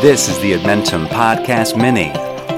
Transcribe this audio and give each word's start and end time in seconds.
This 0.00 0.30
is 0.30 0.38
the 0.38 0.52
Edmentum 0.52 1.08
Podcast 1.08 1.76
Mini, 1.76 2.08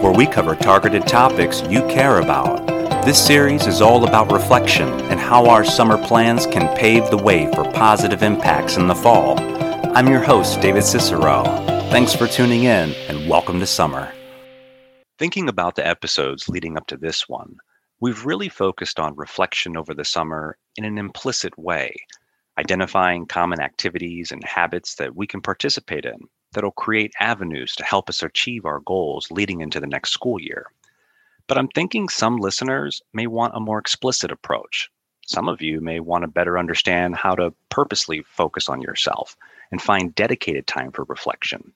where 0.00 0.12
we 0.12 0.28
cover 0.28 0.54
targeted 0.54 1.08
topics 1.08 1.60
you 1.62 1.80
care 1.88 2.20
about. 2.20 2.64
This 3.04 3.20
series 3.26 3.66
is 3.66 3.82
all 3.82 4.06
about 4.06 4.30
reflection 4.30 4.88
and 5.10 5.18
how 5.18 5.46
our 5.46 5.64
summer 5.64 5.98
plans 5.98 6.46
can 6.46 6.72
pave 6.76 7.10
the 7.10 7.16
way 7.16 7.52
for 7.52 7.64
positive 7.72 8.22
impacts 8.22 8.76
in 8.76 8.86
the 8.86 8.94
fall. 8.94 9.40
I'm 9.92 10.06
your 10.06 10.20
host, 10.20 10.60
David 10.60 10.84
Cicero. 10.84 11.42
Thanks 11.90 12.14
for 12.14 12.28
tuning 12.28 12.62
in 12.62 12.92
and 13.08 13.28
welcome 13.28 13.58
to 13.58 13.66
summer. 13.66 14.12
Thinking 15.18 15.48
about 15.48 15.74
the 15.74 15.84
episodes 15.84 16.48
leading 16.48 16.76
up 16.76 16.86
to 16.86 16.96
this 16.96 17.28
one, 17.28 17.56
we've 17.98 18.24
really 18.24 18.50
focused 18.50 19.00
on 19.00 19.16
reflection 19.16 19.76
over 19.76 19.94
the 19.94 20.04
summer 20.04 20.56
in 20.76 20.84
an 20.84 20.96
implicit 20.96 21.58
way, 21.58 21.92
identifying 22.56 23.26
common 23.26 23.60
activities 23.60 24.30
and 24.30 24.44
habits 24.44 24.94
that 24.94 25.16
we 25.16 25.26
can 25.26 25.40
participate 25.40 26.04
in 26.04 26.20
that'll 26.52 26.72
create 26.72 27.12
avenues 27.20 27.74
to 27.76 27.84
help 27.84 28.08
us 28.08 28.22
achieve 28.22 28.64
our 28.64 28.80
goals 28.80 29.30
leading 29.30 29.60
into 29.60 29.80
the 29.80 29.86
next 29.86 30.12
school 30.12 30.40
year. 30.40 30.66
But 31.46 31.58
I'm 31.58 31.68
thinking 31.68 32.08
some 32.08 32.36
listeners 32.36 33.02
may 33.12 33.26
want 33.26 33.56
a 33.56 33.60
more 33.60 33.78
explicit 33.78 34.30
approach. 34.30 34.90
Some 35.26 35.48
of 35.48 35.62
you 35.62 35.80
may 35.80 36.00
want 36.00 36.22
to 36.22 36.28
better 36.28 36.58
understand 36.58 37.16
how 37.16 37.34
to 37.34 37.54
purposely 37.68 38.22
focus 38.22 38.68
on 38.68 38.80
yourself 38.80 39.36
and 39.70 39.80
find 39.80 40.14
dedicated 40.14 40.66
time 40.66 40.92
for 40.92 41.04
reflection. 41.04 41.72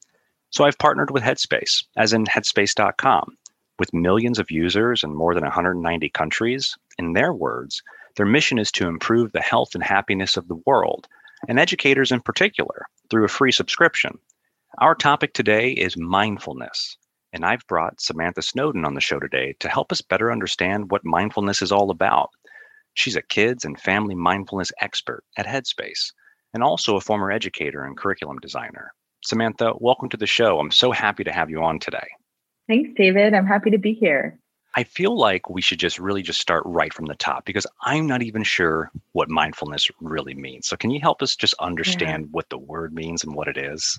So 0.51 0.65
I've 0.65 0.79
partnered 0.79 1.11
with 1.11 1.23
Headspace, 1.23 1.85
as 1.97 2.13
in 2.13 2.25
headspace.com. 2.25 3.37
With 3.79 3.93
millions 3.93 4.39
of 4.39 4.51
users 4.51 5.05
in 5.05 5.15
more 5.15 5.35
than 5.35 5.43
190 5.43 6.09
countries, 6.11 6.77
in 6.99 7.13
their 7.13 7.33
words, 7.33 7.83
their 8.17 8.27
mission 8.27 8.59
is 8.59 8.73
to 8.73 8.89
improve 8.89 9.33
the 9.33 9.43
health 9.43 9.75
and 9.75 9.85
happiness 9.85 10.37
of 10.37 10.49
the 10.49 10.61
world, 10.67 11.09
and 11.49 11.59
educators 11.61 12.11
in 12.11 12.21
particular, 12.21 12.87
through 13.11 13.25
a 13.25 13.29
free 13.29 13.53
subscription. 13.53 14.19
Our 14.79 14.95
topic 14.95 15.33
today 15.33 15.71
is 15.71 15.97
mindfulness, 15.97 16.99
and 17.33 17.47
I've 17.47 17.67
brought 17.67 17.99
Samantha 17.99 18.43
Snowden 18.43 18.85
on 18.85 18.93
the 18.93 19.01
show 19.01 19.19
today 19.19 19.55
to 19.61 19.71
help 19.71 19.91
us 19.91 20.03
better 20.03 20.31
understand 20.31 20.91
what 20.91 21.03
mindfulness 21.03 21.63
is 21.63 21.73
all 21.73 21.91
about. 21.91 22.29
She's 22.93 23.17
a 23.17 23.23
kids 23.23 23.65
and 23.65 23.81
family 23.81 24.15
mindfulness 24.15 24.73
expert 24.83 25.25
at 25.39 25.47
Headspace 25.47 26.13
and 26.53 26.63
also 26.63 26.95
a 26.95 27.01
former 27.01 27.31
educator 27.31 27.85
and 27.85 27.97
curriculum 27.97 28.37
designer. 28.39 28.93
Samantha, 29.25 29.73
welcome 29.79 30.11
to 30.11 30.17
the 30.19 30.27
show. 30.27 30.61
I'm 30.61 30.71
so 30.71 30.93
happy 30.93 31.25
to 31.25 31.33
have 31.33 31.49
you 31.49 31.63
on 31.63 31.79
today. 31.79 32.07
Thanks, 32.69 32.91
David. 32.99 33.33
I'm 33.33 33.47
happy 33.47 33.71
to 33.71 33.79
be 33.79 33.95
here. 33.95 34.39
I 34.75 34.85
feel 34.85 35.19
like 35.19 35.49
we 35.49 35.63
should 35.63 35.79
just 35.79 35.99
really 35.99 36.21
just 36.21 36.39
start 36.39 36.63
right 36.67 36.93
from 36.93 37.07
the 37.07 37.15
top 37.15 37.47
because 37.47 37.67
I'm 37.87 38.07
not 38.07 38.23
even 38.23 38.43
sure 38.43 38.91
what 39.13 39.31
mindfulness 39.31 39.89
really 40.03 40.35
means. 40.35 40.69
So 40.69 40.77
can 40.77 40.91
you 40.91 41.01
help 41.01 41.23
us 41.23 41.35
just 41.35 41.55
understand 41.61 42.25
yeah. 42.25 42.29
what 42.33 42.51
the 42.51 42.59
word 42.59 42.93
means 42.93 43.25
and 43.25 43.35
what 43.35 43.49
it 43.49 43.57
is? 43.57 43.99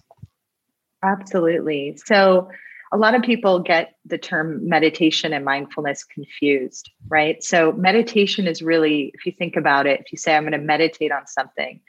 Absolutely. 1.04 1.98
So, 2.06 2.50
a 2.94 2.98
lot 2.98 3.16
of 3.16 3.22
people 3.22 3.60
get 3.60 3.96
the 4.06 4.18
term 4.18 4.68
meditation 4.68 5.34
and 5.34 5.44
mindfulness 5.44 6.06
confused, 6.06 6.90
right? 7.10 7.44
So, 7.44 7.72
meditation 7.74 8.48
is 8.48 8.62
really, 8.62 9.12
if 9.14 9.26
you 9.26 9.32
think 9.32 9.56
about 9.56 9.86
it, 9.86 10.00
if 10.00 10.12
you 10.12 10.18
say, 10.18 10.36
I'm 10.36 10.44
going 10.44 10.54
to 10.54 10.58
meditate 10.58 11.12
on 11.12 11.28
something, 11.28 11.82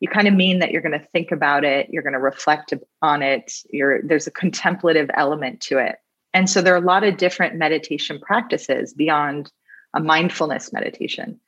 you 0.00 0.08
kind 0.08 0.26
of 0.26 0.34
mean 0.34 0.60
that 0.60 0.70
you're 0.70 0.82
going 0.82 0.98
to 0.98 1.06
think 1.06 1.32
about 1.32 1.64
it, 1.64 1.88
you're 1.90 2.02
going 2.02 2.14
to 2.14 2.18
reflect 2.18 2.72
on 3.02 3.22
it, 3.22 3.52
you're, 3.70 4.02
there's 4.02 4.26
a 4.26 4.32
contemplative 4.32 5.10
element 5.14 5.60
to 5.62 5.78
it. 5.78 5.96
And 6.34 6.48
so, 6.48 6.62
there 6.62 6.74
are 6.74 6.82
a 6.82 6.86
lot 6.86 7.04
of 7.04 7.16
different 7.16 7.56
meditation 7.56 8.18
practices 8.18 8.94
beyond 8.94 9.52
a 9.94 10.00
mindfulness 10.00 10.72
meditation. 10.72 11.40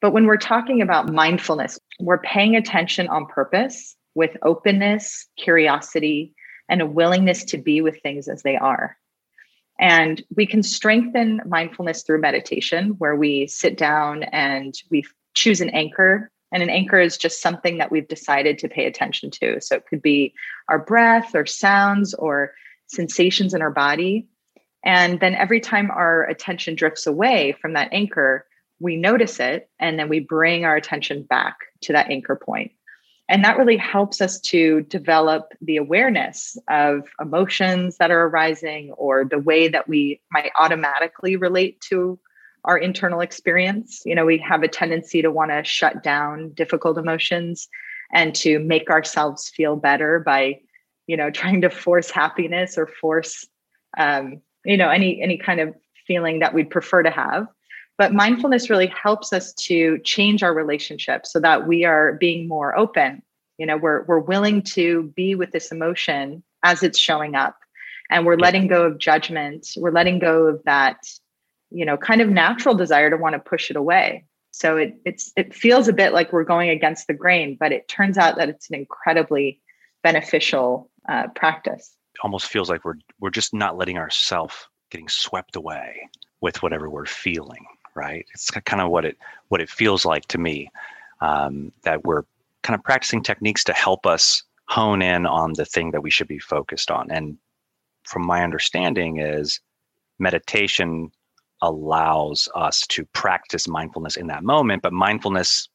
But 0.00 0.12
when 0.12 0.26
we're 0.26 0.36
talking 0.36 0.82
about 0.82 1.12
mindfulness, 1.12 1.78
we're 1.98 2.18
paying 2.18 2.56
attention 2.56 3.08
on 3.08 3.26
purpose 3.26 3.96
with 4.14 4.36
openness, 4.42 5.26
curiosity, 5.36 6.34
and 6.68 6.80
a 6.80 6.86
willingness 6.86 7.44
to 7.44 7.58
be 7.58 7.80
with 7.80 8.00
things 8.02 8.28
as 8.28 8.42
they 8.42 8.56
are. 8.56 8.96
And 9.78 10.22
we 10.36 10.46
can 10.46 10.62
strengthen 10.62 11.40
mindfulness 11.46 12.02
through 12.02 12.20
meditation, 12.20 12.90
where 12.98 13.16
we 13.16 13.46
sit 13.46 13.76
down 13.76 14.22
and 14.24 14.74
we 14.90 15.04
choose 15.34 15.60
an 15.60 15.70
anchor. 15.70 16.30
And 16.52 16.62
an 16.62 16.70
anchor 16.70 17.00
is 17.00 17.18
just 17.18 17.42
something 17.42 17.78
that 17.78 17.90
we've 17.90 18.06
decided 18.06 18.58
to 18.58 18.68
pay 18.68 18.86
attention 18.86 19.30
to. 19.32 19.60
So 19.60 19.76
it 19.76 19.86
could 19.86 20.00
be 20.00 20.34
our 20.68 20.78
breath 20.78 21.34
or 21.34 21.46
sounds 21.46 22.14
or 22.14 22.52
sensations 22.86 23.54
in 23.54 23.62
our 23.62 23.72
body. 23.72 24.28
And 24.84 25.18
then 25.18 25.34
every 25.34 25.60
time 25.60 25.90
our 25.90 26.24
attention 26.24 26.76
drifts 26.76 27.06
away 27.06 27.56
from 27.60 27.72
that 27.72 27.88
anchor, 27.92 28.46
we 28.78 28.96
notice 28.96 29.40
it 29.40 29.68
and 29.80 29.98
then 29.98 30.08
we 30.08 30.20
bring 30.20 30.64
our 30.64 30.76
attention 30.76 31.22
back 31.22 31.56
to 31.82 31.92
that 31.94 32.10
anchor 32.10 32.36
point. 32.36 32.70
And 33.28 33.42
that 33.44 33.56
really 33.56 33.78
helps 33.78 34.20
us 34.20 34.38
to 34.40 34.82
develop 34.82 35.52
the 35.62 35.78
awareness 35.78 36.58
of 36.68 37.08
emotions 37.20 37.96
that 37.96 38.10
are 38.10 38.26
arising 38.26 38.92
or 38.92 39.24
the 39.24 39.38
way 39.38 39.68
that 39.68 39.88
we 39.88 40.20
might 40.30 40.52
automatically 40.58 41.36
relate 41.36 41.80
to 41.88 42.18
our 42.64 42.76
internal 42.76 43.20
experience. 43.20 44.02
You 44.04 44.14
know, 44.14 44.26
we 44.26 44.38
have 44.38 44.62
a 44.62 44.68
tendency 44.68 45.22
to 45.22 45.30
want 45.30 45.50
to 45.50 45.64
shut 45.64 46.02
down 46.02 46.50
difficult 46.50 46.98
emotions 46.98 47.68
and 48.12 48.34
to 48.36 48.58
make 48.58 48.90
ourselves 48.90 49.48
feel 49.48 49.76
better 49.76 50.20
by, 50.20 50.60
you 51.06 51.16
know, 51.16 51.30
trying 51.30 51.62
to 51.62 51.70
force 51.70 52.10
happiness 52.10 52.76
or 52.76 52.86
force, 52.86 53.46
um, 53.96 54.42
you 54.64 54.76
know, 54.76 54.90
any 54.90 55.22
any 55.22 55.38
kind 55.38 55.60
of 55.60 55.74
feeling 56.06 56.40
that 56.40 56.52
we'd 56.52 56.70
prefer 56.70 57.02
to 57.02 57.10
have. 57.10 57.46
But 57.96 58.12
mindfulness 58.12 58.70
really 58.70 58.88
helps 58.88 59.32
us 59.32 59.52
to 59.54 59.98
change 60.00 60.42
our 60.42 60.52
relationship 60.52 61.26
so 61.26 61.38
that 61.40 61.68
we 61.68 61.84
are 61.84 62.14
being 62.14 62.48
more 62.48 62.76
open. 62.76 63.22
You 63.58 63.66
know, 63.66 63.76
we're 63.76 64.02
we're 64.04 64.18
willing 64.18 64.62
to 64.62 65.12
be 65.14 65.34
with 65.34 65.52
this 65.52 65.70
emotion 65.70 66.42
as 66.64 66.82
it's 66.82 66.98
showing 66.98 67.36
up. 67.36 67.56
And 68.10 68.26
we're 68.26 68.36
letting 68.36 68.66
go 68.66 68.84
of 68.84 68.98
judgment. 68.98 69.68
We're 69.76 69.92
letting 69.92 70.18
go 70.18 70.46
of 70.46 70.62
that, 70.64 70.98
you 71.70 71.84
know, 71.84 71.96
kind 71.96 72.20
of 72.20 72.28
natural 72.28 72.74
desire 72.74 73.10
to 73.10 73.16
want 73.16 73.34
to 73.34 73.38
push 73.38 73.70
it 73.70 73.76
away. 73.76 74.26
So 74.50 74.76
it 74.76 74.94
it's 75.04 75.32
it 75.36 75.54
feels 75.54 75.86
a 75.86 75.92
bit 75.92 76.12
like 76.12 76.32
we're 76.32 76.44
going 76.44 76.70
against 76.70 77.06
the 77.06 77.14
grain, 77.14 77.56
but 77.58 77.72
it 77.72 77.88
turns 77.88 78.18
out 78.18 78.36
that 78.36 78.48
it's 78.48 78.68
an 78.70 78.76
incredibly 78.76 79.60
beneficial 80.02 80.90
uh, 81.08 81.28
practice. 81.28 81.96
It 82.14 82.20
almost 82.24 82.46
feels 82.46 82.68
like 82.68 82.84
we're 82.84 82.98
we're 83.20 83.30
just 83.30 83.54
not 83.54 83.76
letting 83.76 83.98
ourselves 83.98 84.54
getting 84.90 85.08
swept 85.08 85.56
away 85.56 86.08
with 86.40 86.62
whatever 86.62 86.90
we're 86.90 87.06
feeling 87.06 87.64
right? 87.94 88.26
It's 88.34 88.50
kind 88.50 88.82
of 88.82 88.90
what 88.90 89.04
it 89.04 89.16
what 89.48 89.60
it 89.60 89.70
feels 89.70 90.04
like 90.04 90.26
to 90.28 90.38
me 90.38 90.70
um, 91.20 91.72
that 91.82 92.04
we're 92.04 92.24
kind 92.62 92.78
of 92.78 92.84
practicing 92.84 93.22
techniques 93.22 93.64
to 93.64 93.72
help 93.72 94.06
us 94.06 94.42
hone 94.68 95.02
in 95.02 95.26
on 95.26 95.52
the 95.54 95.64
thing 95.64 95.90
that 95.90 96.02
we 96.02 96.10
should 96.10 96.28
be 96.28 96.38
focused 96.38 96.90
on. 96.90 97.10
And 97.10 97.36
from 98.04 98.26
my 98.26 98.42
understanding, 98.42 99.20
is 99.20 99.60
meditation 100.18 101.10
allows 101.62 102.48
us 102.54 102.86
to 102.88 103.04
practice 103.06 103.68
mindfulness 103.68 104.16
in 104.16 104.26
that 104.28 104.42
moment, 104.42 104.82
but 104.82 104.92
mindfulness 104.92 105.68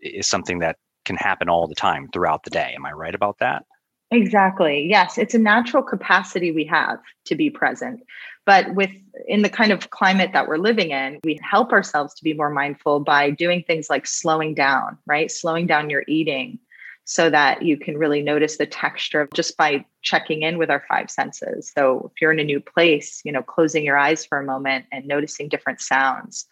is 0.00 0.26
something 0.26 0.58
that 0.60 0.76
can 1.04 1.16
happen 1.16 1.48
all 1.48 1.66
the 1.66 1.74
time 1.74 2.08
throughout 2.12 2.42
the 2.44 2.50
day. 2.50 2.72
Am 2.74 2.86
I 2.86 2.92
right 2.92 3.14
about 3.14 3.38
that? 3.38 3.64
Exactly. 4.12 4.86
Yes, 4.88 5.16
it's 5.16 5.34
a 5.34 5.38
natural 5.38 5.82
capacity 5.82 6.52
we 6.52 6.64
have 6.66 7.00
to 7.24 7.34
be 7.34 7.48
present. 7.48 8.02
But 8.44 8.74
with 8.74 8.90
in 9.26 9.42
the 9.42 9.48
kind 9.48 9.72
of 9.72 9.90
climate 9.90 10.30
that 10.34 10.48
we're 10.48 10.58
living 10.58 10.90
in, 10.90 11.18
we 11.24 11.40
help 11.42 11.72
ourselves 11.72 12.12
to 12.14 12.24
be 12.24 12.34
more 12.34 12.50
mindful 12.50 13.00
by 13.00 13.30
doing 13.30 13.62
things 13.62 13.88
like 13.88 14.06
slowing 14.06 14.54
down, 14.54 14.98
right? 15.06 15.30
Slowing 15.30 15.66
down 15.66 15.88
your 15.88 16.04
eating 16.08 16.58
so 17.04 17.30
that 17.30 17.62
you 17.62 17.76
can 17.78 17.96
really 17.96 18.22
notice 18.22 18.58
the 18.58 18.66
texture 18.66 19.28
just 19.34 19.56
by 19.56 19.84
checking 20.02 20.42
in 20.42 20.58
with 20.58 20.70
our 20.70 20.84
five 20.88 21.10
senses. 21.10 21.72
So 21.74 22.10
if 22.14 22.20
you're 22.20 22.32
in 22.32 22.38
a 22.38 22.44
new 22.44 22.60
place, 22.60 23.22
you 23.24 23.32
know, 23.32 23.42
closing 23.42 23.84
your 23.84 23.96
eyes 23.96 24.26
for 24.26 24.38
a 24.38 24.44
moment 24.44 24.84
and 24.92 25.06
noticing 25.06 25.48
different 25.48 25.80
sounds. 25.80 26.46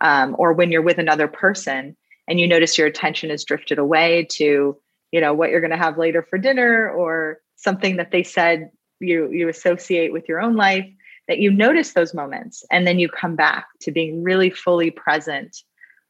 Um, 0.00 0.36
or 0.38 0.52
when 0.52 0.70
you're 0.70 0.80
with 0.80 0.98
another 0.98 1.28
person 1.28 1.96
and 2.28 2.38
you 2.40 2.46
notice 2.46 2.78
your 2.78 2.86
attention 2.86 3.30
has 3.30 3.44
drifted 3.44 3.78
away 3.78 4.26
to, 4.32 4.76
you 5.12 5.20
know, 5.20 5.34
what 5.34 5.50
you're 5.50 5.60
going 5.60 5.70
to 5.70 5.76
have 5.76 5.98
later 5.98 6.22
for 6.22 6.38
dinner 6.38 6.88
or 6.90 7.38
something 7.56 7.96
that 7.96 8.10
they 8.10 8.22
said 8.22 8.70
you 9.00 9.30
you 9.30 9.48
associate 9.48 10.12
with 10.12 10.28
your 10.28 10.40
own 10.40 10.56
life 10.56 10.86
that 11.28 11.38
you 11.38 11.50
notice 11.50 11.92
those 11.92 12.14
moments 12.14 12.64
and 12.70 12.86
then 12.86 12.98
you 12.98 13.08
come 13.08 13.36
back 13.36 13.66
to 13.80 13.90
being 13.90 14.22
really 14.22 14.50
fully 14.50 14.90
present 14.90 15.56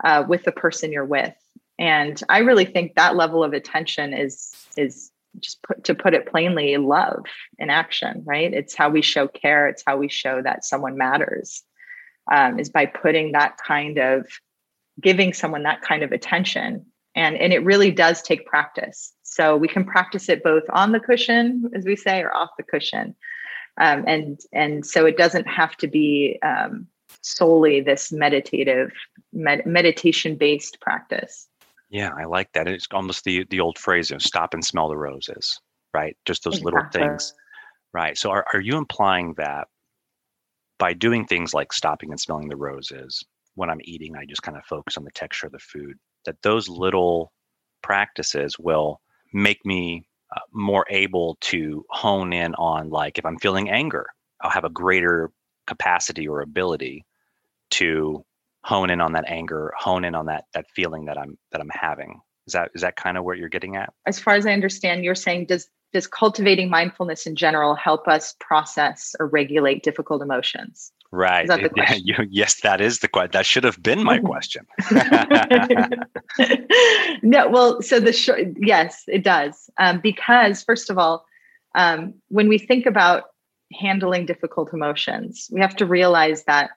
uh, 0.05 0.25
with 0.27 0.45
the 0.45 0.53
person 0.53 0.93
you're 0.93 1.05
with. 1.05 1.35
And 1.79 2.21
i 2.29 2.39
really 2.39 2.65
think 2.65 2.95
that 2.95 3.17
level 3.17 3.43
of 3.43 3.53
attention 3.53 4.13
is 4.13 4.55
is 4.77 5.11
just 5.39 5.63
put, 5.63 5.85
to 5.85 5.95
put 5.95 6.15
it 6.15 6.27
plainly 6.27 6.77
love 6.77 7.25
in 7.59 7.71
action 7.71 8.23
right? 8.27 8.53
It's 8.53 8.75
how 8.75 8.91
we 8.91 9.03
show 9.03 9.29
care. 9.29 9.69
It's 9.69 9.85
how 9.87 9.97
we 9.97 10.09
show 10.09 10.43
that 10.43 10.65
someone 10.65 10.99
matters 10.99 11.63
um, 12.33 12.59
is 12.59 12.69
by 12.69 12.87
putting 12.87 13.33
that 13.33 13.57
kind 13.57 13.99
of 13.99 14.27
giving 15.01 15.33
someone 15.33 15.63
that 15.63 15.83
kind 15.83 16.03
of 16.03 16.13
attention 16.13 16.87
and 17.15 17.37
and 17.37 17.53
it 17.53 17.65
really 17.65 17.91
does 17.91 18.23
take 18.23 18.47
practice. 18.47 19.13
So 19.23 19.57
we 19.57 19.69
can 19.69 19.85
practice 19.85 20.29
it 20.29 20.43
both 20.43 20.65
on 20.71 20.93
the 20.93 21.01
cushion 21.01 21.71
as 21.75 21.85
we 21.85 21.97
say 21.97 22.21
or 22.21 22.35
off 22.35 22.51
the 22.57 22.65
cushion. 22.65 23.15
Um, 23.81 24.05
and 24.07 24.41
and 24.53 24.85
so 24.85 25.07
it 25.07 25.17
doesn't 25.17 25.47
have 25.47 25.77
to 25.79 25.89
be 25.89 26.39
um, 26.43 26.87
solely 27.23 27.81
this 27.81 28.13
meditative 28.13 28.93
med- 29.33 29.67
meditation 29.67 30.37
based 30.37 30.81
practice. 30.81 31.49
Yeah 31.89 32.11
i 32.17 32.25
like 32.25 32.53
that. 32.53 32.69
It's 32.69 32.87
almost 32.93 33.25
the 33.25 33.45
the 33.51 33.61
old 33.61 33.79
phrase 33.79 34.11
you 34.11 34.15
know, 34.15 34.19
stop 34.19 34.55
and 34.55 34.65
smell 34.65 34.89
the 34.89 34.97
roses 34.97 35.61
right? 35.95 36.17
Just 36.25 36.45
those 36.45 36.59
exactly. 36.59 36.73
little 36.73 36.91
things. 36.91 37.35
Right. 37.93 38.17
So 38.17 38.31
are, 38.31 38.45
are 38.55 38.61
you 38.61 38.77
implying 38.77 39.35
that 39.37 39.69
by 40.79 40.93
doing 40.93 41.27
things 41.27 41.53
like 41.53 41.73
stopping 41.73 42.11
and 42.11 42.21
smelling 42.21 42.49
the 42.49 42.57
roses, 42.57 43.23
when 43.55 43.69
I'm 43.69 43.81
eating, 43.83 44.17
I 44.17 44.25
just 44.25 44.43
kind 44.43 44.57
of 44.57 44.65
focus 44.65 44.97
on 44.97 45.05
the 45.05 45.11
texture 45.11 45.47
of 45.47 45.53
the 45.53 45.59
food, 45.59 45.99
that 46.25 46.43
those 46.43 46.69
little 46.69 47.33
practices 47.83 48.59
will 48.59 49.01
make 49.33 49.65
me 49.65 50.07
uh, 50.35 50.41
more 50.53 50.87
able 50.91 51.37
to 51.41 51.85
hone 51.91 52.33
in 52.33 52.55
on, 52.55 52.91
like, 52.91 53.19
if 53.19 53.27
I'm 53.27 53.39
feeling 53.39 53.71
anger, 53.71 54.07
I'll 54.41 54.51
have 54.51 54.65
a 54.65 54.71
greater 54.71 55.31
capacity 55.67 56.27
or 56.29 56.41
ability 56.41 57.05
to 57.71 58.25
hone 58.65 58.91
in 58.91 59.01
on 59.01 59.13
that 59.13 59.25
anger, 59.29 59.73
hone 59.77 60.05
in 60.05 60.15
on 60.15 60.27
that 60.27 60.45
that 60.55 60.67
feeling 60.75 61.07
that 61.07 61.19
I'm 61.19 61.39
that 61.53 61.61
I'm 61.61 61.71
having. 61.73 62.21
Is 62.47 62.53
that 62.53 62.71
is 62.75 62.83
that 62.83 62.97
kind 62.97 63.17
of 63.17 63.25
what 63.25 63.39
you're 63.39 63.49
getting 63.49 63.77
at? 63.77 63.93
As 64.07 64.19
far 64.19 64.35
as 64.35 64.47
I 64.47 64.53
understand, 64.53 65.05
you're 65.05 65.15
saying 65.15 65.47
does 65.47 65.69
does 65.93 66.07
cultivating 66.07 66.71
mindfulness 66.71 67.27
in 67.27 67.37
general 67.37 67.75
help 67.75 68.07
us 68.07 68.35
process 68.39 69.15
or 69.19 69.27
regulate 69.27 69.83
difficult 69.83 70.23
emotions? 70.23 70.93
Right. 71.13 71.49
Yeah, 71.77 71.95
you, 71.95 72.15
yes, 72.31 72.61
that 72.61 72.81
is 72.81 73.01
the 73.01 73.09
question. 73.09 73.31
That 73.33 73.47
should 73.47 73.65
have 73.65 73.83
been 73.83 74.05
my 74.05 74.19
question. 74.19 74.67
no, 77.23 77.49
well, 77.49 77.83
so 77.83 77.99
the 77.99 78.13
short, 78.13 78.41
yes, 78.57 79.05
it 79.09 79.25
does. 79.25 79.69
Um, 79.79 80.01
because 80.01 80.63
first 80.63 80.91
of 80.91 80.99
all, 80.99 81.25
um, 81.75 82.15
when 82.29 82.49
we 82.49 82.59
think 82.59 82.87
about 82.87 83.25
handling 83.73 84.27
difficult 84.27 84.73
emotions, 84.73 85.49
we 85.51 85.61
have 85.61 85.75
to 85.77 85.87
realize 85.87 86.45
that 86.45 86.71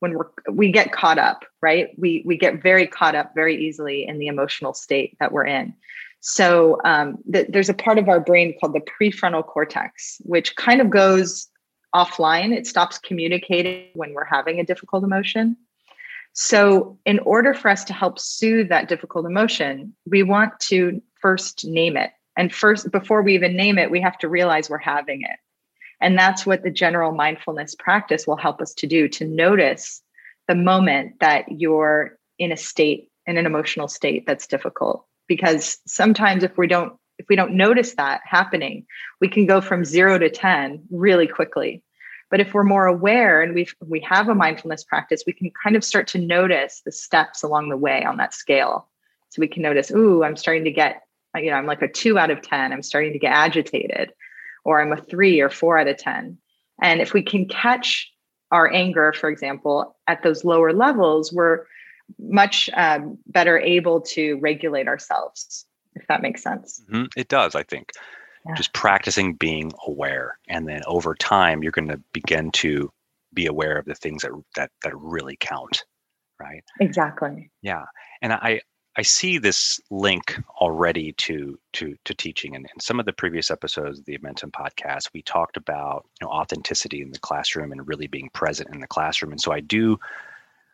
when 0.00 0.14
we're 0.14 0.30
we 0.52 0.70
get 0.70 0.92
caught 0.92 1.18
up, 1.18 1.44
right? 1.62 1.88
We 1.96 2.22
we 2.26 2.36
get 2.36 2.62
very 2.62 2.86
caught 2.86 3.14
up 3.14 3.32
very 3.34 3.66
easily 3.66 4.06
in 4.06 4.18
the 4.18 4.26
emotional 4.26 4.74
state 4.74 5.16
that 5.18 5.32
we're 5.32 5.46
in. 5.46 5.74
So 6.20 6.78
um, 6.84 7.18
th- 7.32 7.48
there's 7.48 7.68
a 7.68 7.74
part 7.74 7.98
of 7.98 8.08
our 8.08 8.20
brain 8.20 8.54
called 8.58 8.74
the 8.74 8.80
prefrontal 8.80 9.46
cortex, 9.46 10.20
which 10.24 10.56
kind 10.56 10.80
of 10.80 10.90
goes 10.90 11.48
offline. 11.94 12.52
It 12.52 12.66
stops 12.66 12.98
communicating 12.98 13.88
when 13.94 14.12
we're 14.14 14.24
having 14.24 14.60
a 14.60 14.64
difficult 14.64 15.04
emotion. 15.04 15.56
So, 16.32 16.98
in 17.04 17.20
order 17.20 17.54
for 17.54 17.70
us 17.70 17.84
to 17.84 17.92
help 17.92 18.18
soothe 18.18 18.68
that 18.68 18.88
difficult 18.88 19.24
emotion, 19.24 19.94
we 20.04 20.24
want 20.24 20.58
to 20.60 21.00
first 21.20 21.64
name 21.64 21.96
it. 21.96 22.10
And 22.36 22.52
first, 22.52 22.90
before 22.90 23.22
we 23.22 23.34
even 23.34 23.56
name 23.56 23.78
it, 23.78 23.90
we 23.90 24.00
have 24.00 24.18
to 24.18 24.28
realize 24.28 24.68
we're 24.68 24.78
having 24.78 25.22
it. 25.22 25.38
And 26.00 26.18
that's 26.18 26.44
what 26.44 26.64
the 26.64 26.70
general 26.70 27.12
mindfulness 27.12 27.76
practice 27.76 28.26
will 28.26 28.36
help 28.36 28.60
us 28.60 28.74
to 28.74 28.88
do 28.88 29.08
to 29.10 29.24
notice 29.24 30.02
the 30.48 30.56
moment 30.56 31.20
that 31.20 31.44
you're 31.48 32.18
in 32.38 32.50
a 32.50 32.56
state, 32.56 33.10
in 33.26 33.38
an 33.38 33.46
emotional 33.46 33.86
state 33.86 34.26
that's 34.26 34.48
difficult 34.48 35.06
because 35.28 35.78
sometimes 35.86 36.44
if 36.44 36.56
we 36.58 36.66
don't 36.66 36.94
if 37.18 37.26
we 37.28 37.36
don't 37.36 37.52
notice 37.52 37.94
that 37.94 38.20
happening 38.24 38.86
we 39.20 39.28
can 39.28 39.46
go 39.46 39.60
from 39.60 39.84
0 39.84 40.18
to 40.18 40.30
10 40.30 40.84
really 40.90 41.26
quickly. 41.26 41.82
But 42.30 42.40
if 42.40 42.52
we're 42.52 42.64
more 42.64 42.86
aware 42.86 43.42
and 43.42 43.54
we 43.54 43.68
we 43.80 44.00
have 44.00 44.28
a 44.28 44.34
mindfulness 44.34 44.84
practice 44.84 45.24
we 45.26 45.32
can 45.32 45.50
kind 45.62 45.76
of 45.76 45.84
start 45.84 46.08
to 46.08 46.18
notice 46.18 46.82
the 46.84 46.92
steps 46.92 47.42
along 47.42 47.68
the 47.68 47.76
way 47.76 48.04
on 48.04 48.16
that 48.18 48.34
scale. 48.34 48.88
So 49.30 49.40
we 49.40 49.48
can 49.48 49.62
notice 49.62 49.90
ooh 49.90 50.22
i'm 50.22 50.36
starting 50.36 50.64
to 50.64 50.70
get 50.70 51.02
you 51.36 51.50
know 51.50 51.56
i'm 51.56 51.66
like 51.66 51.82
a 51.82 51.88
2 51.88 52.18
out 52.18 52.30
of 52.30 52.40
10 52.42 52.72
i'm 52.72 52.82
starting 52.82 53.12
to 53.12 53.18
get 53.18 53.32
agitated 53.32 54.12
or 54.64 54.80
i'm 54.80 54.92
a 54.92 55.00
3 55.00 55.40
or 55.40 55.50
4 55.50 55.78
out 55.78 55.88
of 55.88 55.96
10 55.96 56.38
and 56.80 57.00
if 57.00 57.12
we 57.12 57.22
can 57.22 57.46
catch 57.46 58.12
our 58.52 58.72
anger 58.72 59.12
for 59.12 59.28
example 59.28 59.96
at 60.06 60.22
those 60.22 60.44
lower 60.44 60.72
levels 60.72 61.32
we're 61.32 61.66
much 62.18 62.70
um, 62.74 63.18
better 63.26 63.58
able 63.58 64.00
to 64.00 64.38
regulate 64.40 64.88
ourselves, 64.88 65.66
if 65.94 66.06
that 66.08 66.22
makes 66.22 66.42
sense. 66.42 66.82
Mm-hmm. 66.90 67.06
It 67.16 67.28
does, 67.28 67.54
I 67.54 67.62
think. 67.62 67.90
Yeah. 68.46 68.54
Just 68.54 68.72
practicing 68.74 69.34
being 69.34 69.72
aware, 69.86 70.38
and 70.48 70.68
then 70.68 70.82
over 70.86 71.14
time, 71.14 71.62
you're 71.62 71.72
going 71.72 71.88
to 71.88 72.00
begin 72.12 72.50
to 72.52 72.92
be 73.32 73.46
aware 73.46 73.78
of 73.78 73.86
the 73.86 73.94
things 73.94 74.22
that 74.22 74.32
that 74.54 74.70
that 74.82 74.94
really 74.94 75.36
count, 75.40 75.84
right? 76.38 76.62
Exactly. 76.78 77.50
Yeah, 77.62 77.84
and 78.20 78.34
I 78.34 78.60
I 78.96 79.02
see 79.02 79.38
this 79.38 79.80
link 79.90 80.38
already 80.60 81.12
to 81.12 81.58
to 81.74 81.96
to 82.04 82.14
teaching. 82.14 82.54
And 82.54 82.66
in 82.66 82.80
some 82.80 83.00
of 83.00 83.06
the 83.06 83.14
previous 83.14 83.50
episodes 83.50 84.00
of 84.00 84.04
the 84.04 84.18
Edmentum 84.18 84.50
podcast, 84.50 85.08
we 85.14 85.22
talked 85.22 85.56
about 85.56 86.04
you 86.20 86.26
know 86.26 86.30
authenticity 86.30 87.00
in 87.00 87.12
the 87.12 87.18
classroom 87.18 87.72
and 87.72 87.88
really 87.88 88.08
being 88.08 88.28
present 88.34 88.68
in 88.74 88.80
the 88.80 88.86
classroom. 88.86 89.32
And 89.32 89.40
so 89.40 89.52
I 89.52 89.60
do 89.60 89.98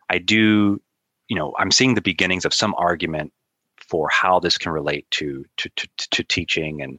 I 0.09 0.19
do 0.19 0.81
you 1.31 1.37
know, 1.37 1.55
I'm 1.59 1.71
seeing 1.71 1.95
the 1.95 2.03
beginnings 2.03 2.45
of 2.45 2.53
some 2.53 2.75
argument 2.77 3.33
for 3.91 4.09
how 4.11 4.39
this 4.39 4.57
can 4.57 4.73
relate 4.73 5.07
to 5.11 5.45
to 5.59 5.69
to, 5.77 5.89
to 6.11 6.25
teaching 6.25 6.81
and 6.81 6.99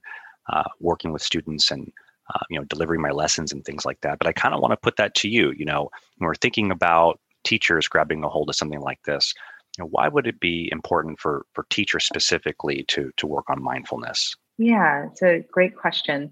uh, 0.51 0.63
working 0.79 1.11
with 1.11 1.21
students 1.21 1.71
and 1.71 1.91
uh, 2.33 2.39
you 2.49 2.59
know 2.59 2.65
delivering 2.65 3.01
my 3.01 3.11
lessons 3.11 3.51
and 3.51 3.63
things 3.65 3.85
like 3.85 3.99
that. 4.01 4.19
But 4.19 4.27
I 4.27 4.33
kind 4.33 4.53
of 4.53 4.61
want 4.61 4.73
to 4.73 4.77
put 4.77 4.97
that 4.97 5.15
to 5.15 5.29
you. 5.29 5.53
You 5.57 5.65
know, 5.65 5.89
when 6.17 6.27
we're 6.27 6.35
thinking 6.35 6.71
about 6.71 7.19
teachers 7.43 7.87
grabbing 7.87 8.23
a 8.23 8.29
hold 8.29 8.49
of 8.49 8.55
something 8.55 8.81
like 8.81 9.01
this, 9.03 9.33
you 9.77 9.83
know, 9.83 9.89
why 9.89 10.07
would 10.07 10.27
it 10.27 10.39
be 10.39 10.69
important 10.71 11.19
for 11.19 11.45
for 11.53 11.65
teachers 11.69 12.05
specifically 12.05 12.83
to 12.89 13.11
to 13.17 13.27
work 13.27 13.49
on 13.49 13.63
mindfulness? 13.63 14.35
Yeah, 14.57 15.07
it's 15.07 15.23
a 15.23 15.43
great 15.51 15.75
question. 15.75 16.31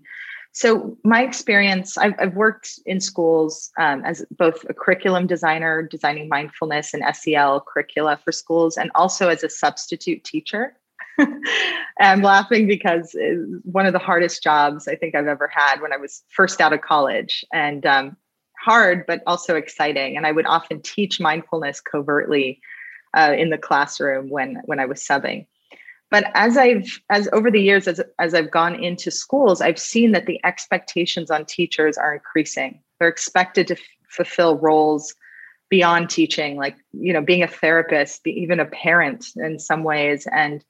So, 0.52 0.98
my 1.04 1.24
experience, 1.24 1.98
I've, 1.98 2.16
I've 2.20 2.36
worked 2.36 2.80
in 2.86 3.00
schools 3.00 3.72
um, 3.78 4.04
as 4.04 4.26
both 4.32 4.66
a 4.68 4.74
curriculum 4.74 5.28
designer, 5.28 5.84
designing 5.84 6.28
mindfulness 6.28 6.94
and 6.94 7.04
SEL 7.16 7.62
curricula 7.62 8.20
for 8.24 8.32
schools, 8.32 8.76
and 8.76 8.92
also 8.96 9.30
as 9.30 9.44
a 9.44 9.50
substitute 9.50 10.24
teacher. 10.24 10.76
I'm 12.00 12.22
laughing 12.22 12.68
because 12.68 13.16
one 13.64 13.86
of 13.86 13.94
the 13.94 14.00
hardest 14.00 14.42
jobs 14.42 14.88
I 14.88 14.96
think 14.96 15.16
I've 15.16 15.28
ever 15.28 15.48
had 15.54 15.82
when 15.82 15.94
I 15.94 15.98
was 15.98 16.24
first 16.30 16.62
out 16.62 16.74
of 16.74 16.82
college, 16.82 17.46
and 17.54 17.86
um, 17.86 18.18
hard, 18.60 19.06
but 19.06 19.22
also 19.28 19.56
exciting. 19.56 20.18
And 20.18 20.26
I 20.26 20.32
would 20.32 20.48
often 20.48 20.82
teach 20.82 21.20
mindfulness 21.20 21.80
covertly 21.80 22.60
uh, 23.16 23.34
in 23.38 23.50
the 23.50 23.58
classroom 23.58 24.30
when 24.30 24.62
when 24.66 24.80
I 24.80 24.86
was 24.86 25.00
subbing 25.00 25.46
but 26.12 26.26
as 26.34 26.58
i've 26.58 27.00
as 27.10 27.28
over 27.34 27.52
the 27.52 27.62
years 27.62 27.88
as, 27.88 28.02
as 28.20 28.34
i've 28.34 28.52
gone 28.52 28.76
into 28.76 29.12
schools 29.12 29.62
i've 29.62 29.80
seen 29.80 30.12
that 30.12 30.26
the 30.26 30.40
expectations 30.46 31.30
on 31.32 31.46
teachers 31.46 31.98
are 31.98 32.14
increasing. 32.14 32.82
They're 33.00 33.08
expected 33.10 33.68
to 33.68 33.76
f- 33.76 33.82
fulfill 34.10 34.58
roles 34.58 35.16
beyond 35.70 36.10
teaching 36.10 36.58
like 36.58 36.76
you 36.94 37.14
know 37.14 37.22
being 37.22 37.44
a 37.44 37.48
therapist 37.48 38.24
be 38.24 38.32
even 38.32 38.60
a 38.60 38.66
parent 38.66 39.28
in 39.36 39.60
some 39.60 39.84
ways. 39.84 40.28
And 40.32 40.64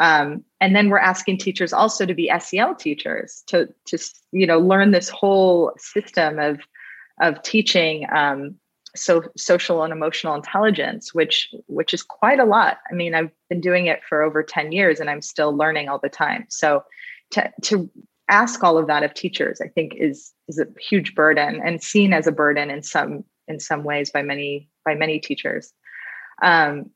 um, 0.00 0.44
and 0.60 0.76
then 0.76 0.90
we're 0.90 0.98
asking 0.98 1.38
teachers 1.38 1.72
also 1.72 2.06
to 2.06 2.14
be 2.14 2.30
sel 2.40 2.74
teachers 2.74 3.42
to 3.46 3.68
to 3.86 3.98
you 4.32 4.46
know 4.46 4.58
learn 4.58 4.90
this 4.90 5.08
whole 5.08 5.72
system 5.76 6.38
of 6.38 6.60
of 7.20 7.42
teaching 7.42 8.06
um, 8.12 8.54
so 8.96 9.22
social 9.36 9.82
and 9.82 9.92
emotional 9.92 10.34
intelligence 10.34 11.14
which 11.14 11.54
which 11.66 11.92
is 11.92 12.02
quite 12.02 12.40
a 12.40 12.44
lot. 12.44 12.78
I 12.90 12.94
mean 12.94 13.14
i've 13.14 13.30
been 13.48 13.60
doing 13.60 13.86
it 13.86 14.00
for 14.08 14.22
over 14.22 14.42
10 14.42 14.72
years 14.72 15.00
and 15.00 15.10
i'm 15.10 15.22
still 15.22 15.56
learning 15.56 15.88
all 15.88 15.98
the 15.98 16.08
time. 16.08 16.46
So 16.48 16.84
to 17.32 17.52
to 17.62 17.90
ask 18.30 18.62
all 18.62 18.76
of 18.76 18.86
that 18.86 19.02
of 19.02 19.14
teachers 19.14 19.58
i 19.62 19.68
think 19.68 19.94
is 19.94 20.32
is 20.48 20.58
a 20.58 20.66
huge 20.78 21.14
burden 21.14 21.62
and 21.64 21.82
seen 21.82 22.12
as 22.12 22.26
a 22.26 22.32
burden 22.32 22.70
in 22.70 22.82
some 22.82 23.24
in 23.48 23.58
some 23.58 23.82
ways 23.82 24.10
by 24.10 24.22
many 24.22 24.68
by 24.84 24.94
many 24.94 25.18
teachers. 25.18 25.72
Um, 26.42 26.90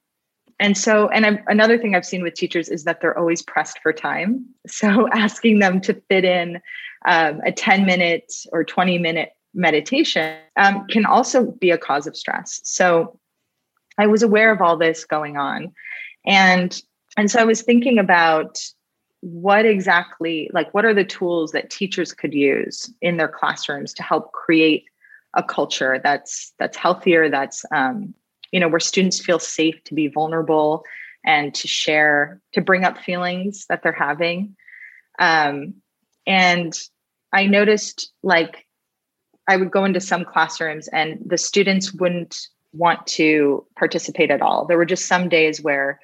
and 0.61 0.79
so 0.79 1.09
and 1.09 1.27
I'm, 1.27 1.41
another 1.49 1.79
thing 1.79 1.95
i've 1.95 2.07
seen 2.07 2.23
with 2.23 2.35
teachers 2.35 2.69
is 2.69 2.85
that 2.85 3.01
they're 3.01 3.19
always 3.19 3.43
pressed 3.43 3.81
for 3.83 3.93
time. 3.93 4.47
So 4.69 5.09
asking 5.09 5.59
them 5.59 5.81
to 5.83 5.95
fit 6.09 6.25
in 6.25 6.61
um, 7.05 7.41
a 7.45 7.51
10 7.51 7.85
minute 7.85 8.33
or 8.53 8.63
20 8.63 8.99
minute 8.99 9.31
meditation 9.55 10.37
um, 10.57 10.87
can 10.89 11.05
also 11.05 11.51
be 11.53 11.71
a 11.71 11.79
cause 11.79 12.07
of 12.07 12.17
stress. 12.17 12.61
So 12.65 13.19
I 13.99 14.07
was 14.07 14.23
aware 14.23 14.53
of 14.53 14.61
all 14.61 14.77
this 14.77 15.05
going 15.05 15.37
on. 15.37 15.73
And 16.27 16.81
and 17.17 17.31
so 17.31 17.41
I 17.41 17.45
was 17.45 17.63
thinking 17.63 17.99
about 17.99 18.59
what 19.21 19.65
exactly 19.65 20.51
like 20.53 20.73
what 20.75 20.85
are 20.85 20.95
the 20.95 21.05
tools 21.05 21.53
that 21.53 21.71
teachers 21.71 22.13
could 22.13 22.35
use 22.35 22.93
in 23.01 23.17
their 23.17 23.29
classrooms 23.29 23.95
to 23.95 24.03
help 24.03 24.33
create 24.33 24.85
a 25.35 25.43
culture 25.43 26.01
that's 26.03 26.53
that's 26.59 26.77
healthier 26.77 27.31
that's 27.31 27.65
um, 27.73 28.15
you 28.51 28.59
know 28.59 28.69
where 28.69 28.81
students 28.81 29.25
feel 29.25 29.39
safe 29.39 29.83
to 29.85 29.95
be 29.95 30.09
vulnerable 30.09 30.83
and 31.25 31.55
to 31.55 31.69
share 31.69 32.41
to 32.53 32.61
bring 32.61 32.85
up 32.85 32.99
feelings 32.99 33.65
that 33.69 33.83
they're 33.83 33.93
having 33.93 34.57
um, 35.21 35.75
and 36.27 36.81
i 37.33 37.47
noticed 37.47 38.13
like 38.25 38.67
I 39.53 39.57
would 39.57 39.71
go 39.71 39.85
into 39.85 40.01
some 40.01 40.25
classrooms 40.25 40.89
and 40.89 41.23
the 41.27 41.37
students 41.37 41.93
wouldn't 41.93 42.49
want 42.73 43.07
to 43.19 43.67
participate 43.77 44.31
at 44.31 44.41
all. 44.41 44.65
There 44.65 44.79
were 44.79 44.87
just 44.87 45.05
some 45.05 45.29
days 45.29 45.61
where, 45.61 46.01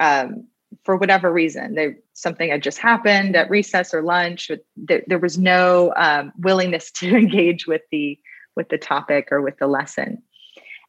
um, 0.00 0.48
for 0.82 0.96
whatever 0.96 1.32
reason, 1.32 1.76
they, 1.76 1.94
something 2.14 2.50
had 2.50 2.60
just 2.60 2.78
happened 2.78 3.36
at 3.36 3.50
recess 3.50 3.94
or 3.94 4.02
lunch. 4.02 4.50
There, 4.76 5.04
there 5.06 5.20
was 5.20 5.38
no 5.38 5.92
um, 5.96 6.32
willingness 6.38 6.90
to 6.98 7.16
engage 7.16 7.68
with 7.68 7.82
the 7.92 8.18
with 8.56 8.68
the 8.68 8.78
topic 8.78 9.28
or 9.30 9.40
with 9.40 9.56
the 9.58 9.68
lesson. 9.68 10.20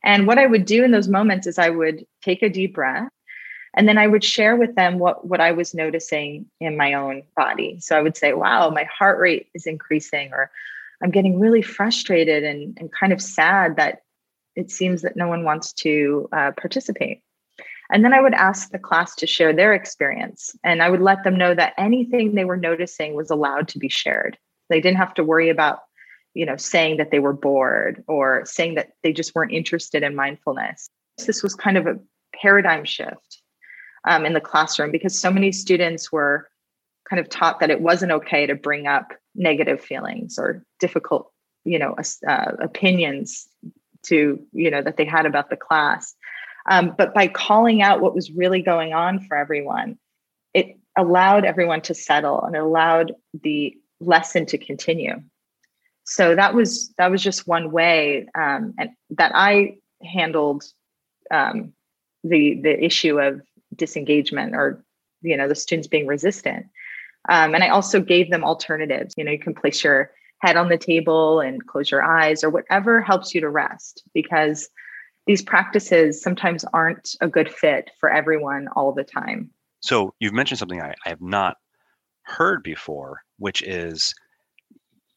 And 0.03 0.25
what 0.25 0.39
I 0.39 0.47
would 0.47 0.65
do 0.65 0.83
in 0.83 0.89
those 0.89 1.07
moments 1.07 1.45
is 1.45 1.59
I 1.59 1.69
would 1.69 2.07
take 2.23 2.41
a 2.41 2.49
deep 2.49 2.73
breath 2.73 3.11
and 3.75 3.87
then 3.87 3.99
I 3.99 4.07
would 4.07 4.23
share 4.23 4.55
with 4.55 4.73
them 4.73 4.97
what 4.97 5.27
what 5.27 5.41
I 5.41 5.51
was 5.51 5.75
noticing 5.75 6.47
in 6.59 6.75
my 6.75 6.93
own 6.93 7.21
body. 7.37 7.77
So 7.79 7.95
I 7.95 8.01
would 8.01 8.17
say, 8.17 8.33
"Wow, 8.33 8.71
my 8.71 8.85
heart 8.85 9.19
rate 9.19 9.49
is 9.53 9.67
increasing," 9.67 10.31
or 10.33 10.49
I'm 11.03 11.11
getting 11.11 11.39
really 11.39 11.61
frustrated 11.61 12.43
and, 12.43 12.77
and 12.79 12.91
kind 12.91 13.13
of 13.13 13.21
sad 13.21 13.77
that 13.77 13.99
it 14.55 14.69
seems 14.71 15.01
that 15.01 15.15
no 15.15 15.27
one 15.27 15.43
wants 15.43 15.73
to 15.73 16.27
uh, 16.31 16.51
participate. 16.59 17.21
And 17.91 18.05
then 18.05 18.13
I 18.13 18.21
would 18.21 18.33
ask 18.33 18.69
the 18.69 18.79
class 18.79 19.15
to 19.15 19.27
share 19.27 19.53
their 19.53 19.73
experience. 19.73 20.55
And 20.63 20.81
I 20.81 20.89
would 20.89 21.01
let 21.01 21.23
them 21.23 21.37
know 21.37 21.55
that 21.55 21.73
anything 21.77 22.35
they 22.35 22.45
were 22.45 22.57
noticing 22.57 23.15
was 23.15 23.31
allowed 23.31 23.67
to 23.69 23.79
be 23.79 23.89
shared. 23.89 24.37
They 24.69 24.81
didn't 24.81 24.97
have 24.97 25.15
to 25.15 25.23
worry 25.23 25.49
about, 25.49 25.79
you 26.33 26.45
know, 26.45 26.57
saying 26.57 26.97
that 26.97 27.09
they 27.09 27.19
were 27.19 27.33
bored 27.33 28.03
or 28.07 28.43
saying 28.45 28.75
that 28.75 28.89
they 29.01 29.11
just 29.11 29.33
weren't 29.33 29.53
interested 29.53 30.03
in 30.03 30.15
mindfulness. 30.15 30.89
This 31.25 31.41
was 31.41 31.55
kind 31.55 31.77
of 31.77 31.87
a 31.87 31.99
paradigm 32.35 32.85
shift 32.85 33.41
um, 34.07 34.25
in 34.25 34.33
the 34.33 34.41
classroom 34.41 34.91
because 34.91 35.17
so 35.17 35.31
many 35.31 35.51
students 35.51 36.11
were 36.11 36.47
kind 37.09 37.19
of 37.19 37.27
taught 37.27 37.59
that 37.59 37.71
it 37.71 37.81
wasn't 37.81 38.11
okay 38.11 38.45
to 38.45 38.55
bring 38.55 38.85
up 38.85 39.13
negative 39.39 39.81
feelings 39.81 40.37
or 40.37 40.63
difficult, 40.79 41.31
you 41.63 41.79
know, 41.79 41.95
uh, 42.27 42.51
opinions 42.61 43.47
to, 44.03 44.39
you 44.51 44.69
know, 44.69 44.81
that 44.81 44.97
they 44.97 45.05
had 45.05 45.25
about 45.25 45.49
the 45.49 45.55
class. 45.55 46.13
Um, 46.69 46.93
but 46.95 47.13
by 47.15 47.27
calling 47.27 47.81
out 47.81 48.01
what 48.01 48.13
was 48.13 48.29
really 48.31 48.61
going 48.61 48.93
on 48.93 49.21
for 49.21 49.35
everyone, 49.35 49.97
it 50.53 50.77
allowed 50.97 51.45
everyone 51.45 51.81
to 51.81 51.95
settle 51.95 52.43
and 52.43 52.55
it 52.55 52.61
allowed 52.61 53.13
the 53.41 53.75
lesson 53.99 54.45
to 54.47 54.57
continue. 54.57 55.21
So 56.03 56.35
that 56.35 56.53
was 56.53 56.91
that 56.97 57.11
was 57.11 57.23
just 57.23 57.47
one 57.47 57.71
way 57.71 58.27
um, 58.35 58.73
and 58.77 58.89
that 59.11 59.31
I 59.35 59.77
handled 60.03 60.63
um, 61.31 61.73
the 62.23 62.59
the 62.61 62.83
issue 62.83 63.19
of 63.19 63.41
disengagement 63.75 64.55
or 64.55 64.83
you 65.21 65.37
know 65.37 65.47
the 65.47 65.55
students 65.55 65.87
being 65.87 66.07
resistant. 66.07 66.65
Um, 67.27 67.53
and 67.53 67.63
I 67.63 67.69
also 67.69 67.99
gave 67.99 68.29
them 68.29 68.43
alternatives. 68.43 69.15
You 69.17 69.23
know, 69.23 69.31
you 69.31 69.39
can 69.39 69.53
place 69.53 69.83
your 69.83 70.11
head 70.41 70.55
on 70.55 70.69
the 70.69 70.77
table 70.77 71.41
and 71.41 71.65
close 71.67 71.91
your 71.91 72.03
eyes 72.03 72.43
or 72.43 72.49
whatever 72.49 73.01
helps 73.01 73.35
you 73.35 73.41
to 73.41 73.49
rest 73.49 74.03
because 74.13 74.69
these 75.27 75.41
practices 75.41 76.21
sometimes 76.21 76.63
aren't 76.73 77.15
a 77.21 77.27
good 77.27 77.51
fit 77.51 77.91
for 77.99 78.09
everyone 78.09 78.67
all 78.75 78.93
the 78.93 79.03
time. 79.03 79.51
So 79.81 80.13
you've 80.19 80.33
mentioned 80.33 80.59
something 80.59 80.81
I, 80.81 80.95
I 81.05 81.09
have 81.09 81.21
not 81.21 81.57
heard 82.23 82.63
before, 82.63 83.21
which 83.37 83.61
is, 83.61 84.13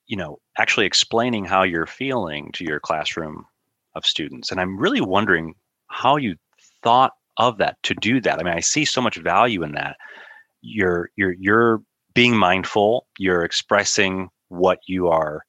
you 0.07 0.17
know, 0.17 0.39
actually 0.59 0.87
explaining 0.87 1.45
how 1.45 1.63
you're 1.63 1.87
feeling 1.87 2.51
to 2.53 2.65
your 2.65 2.81
classroom 2.81 3.47
of 3.95 4.05
students. 4.05 4.51
And 4.51 4.61
I'm 4.61 4.79
really 4.79 5.01
wondering 5.01 5.55
how 5.89 6.17
you 6.17 6.37
thought 6.83 7.13
of 7.39 7.59
that 7.59 7.77
to 7.85 7.95
do 7.95 8.21
that. 8.21 8.39
I 8.39 8.43
mean, 8.43 8.55
I 8.55 8.61
see 8.61 8.85
so 8.85 9.01
much 9.01 9.17
value 9.17 9.63
in 9.63 9.73
that. 9.73 9.97
You're 10.61 11.11
you're 11.17 11.35
you're 11.39 11.83
being 12.15 12.37
mindful, 12.37 13.07
you're 13.19 13.45
expressing 13.45 14.29
what 14.49 14.79
you 14.87 15.09
are 15.09 15.43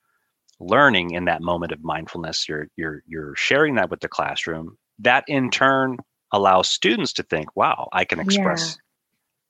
learning 0.60 1.12
in 1.12 1.26
that 1.26 1.42
moment 1.42 1.72
of 1.72 1.84
mindfulness. 1.84 2.48
You're 2.48 2.68
you're 2.76 3.04
you're 3.08 3.36
sharing 3.36 3.76
that 3.76 3.90
with 3.90 4.00
the 4.00 4.08
classroom. 4.08 4.78
That 5.00 5.24
in 5.28 5.50
turn 5.50 5.98
allows 6.32 6.68
students 6.68 7.14
to 7.14 7.22
think 7.22 7.56
wow 7.56 7.88
i 7.94 8.04
can 8.04 8.20
express 8.20 8.76
yeah. 8.76 8.82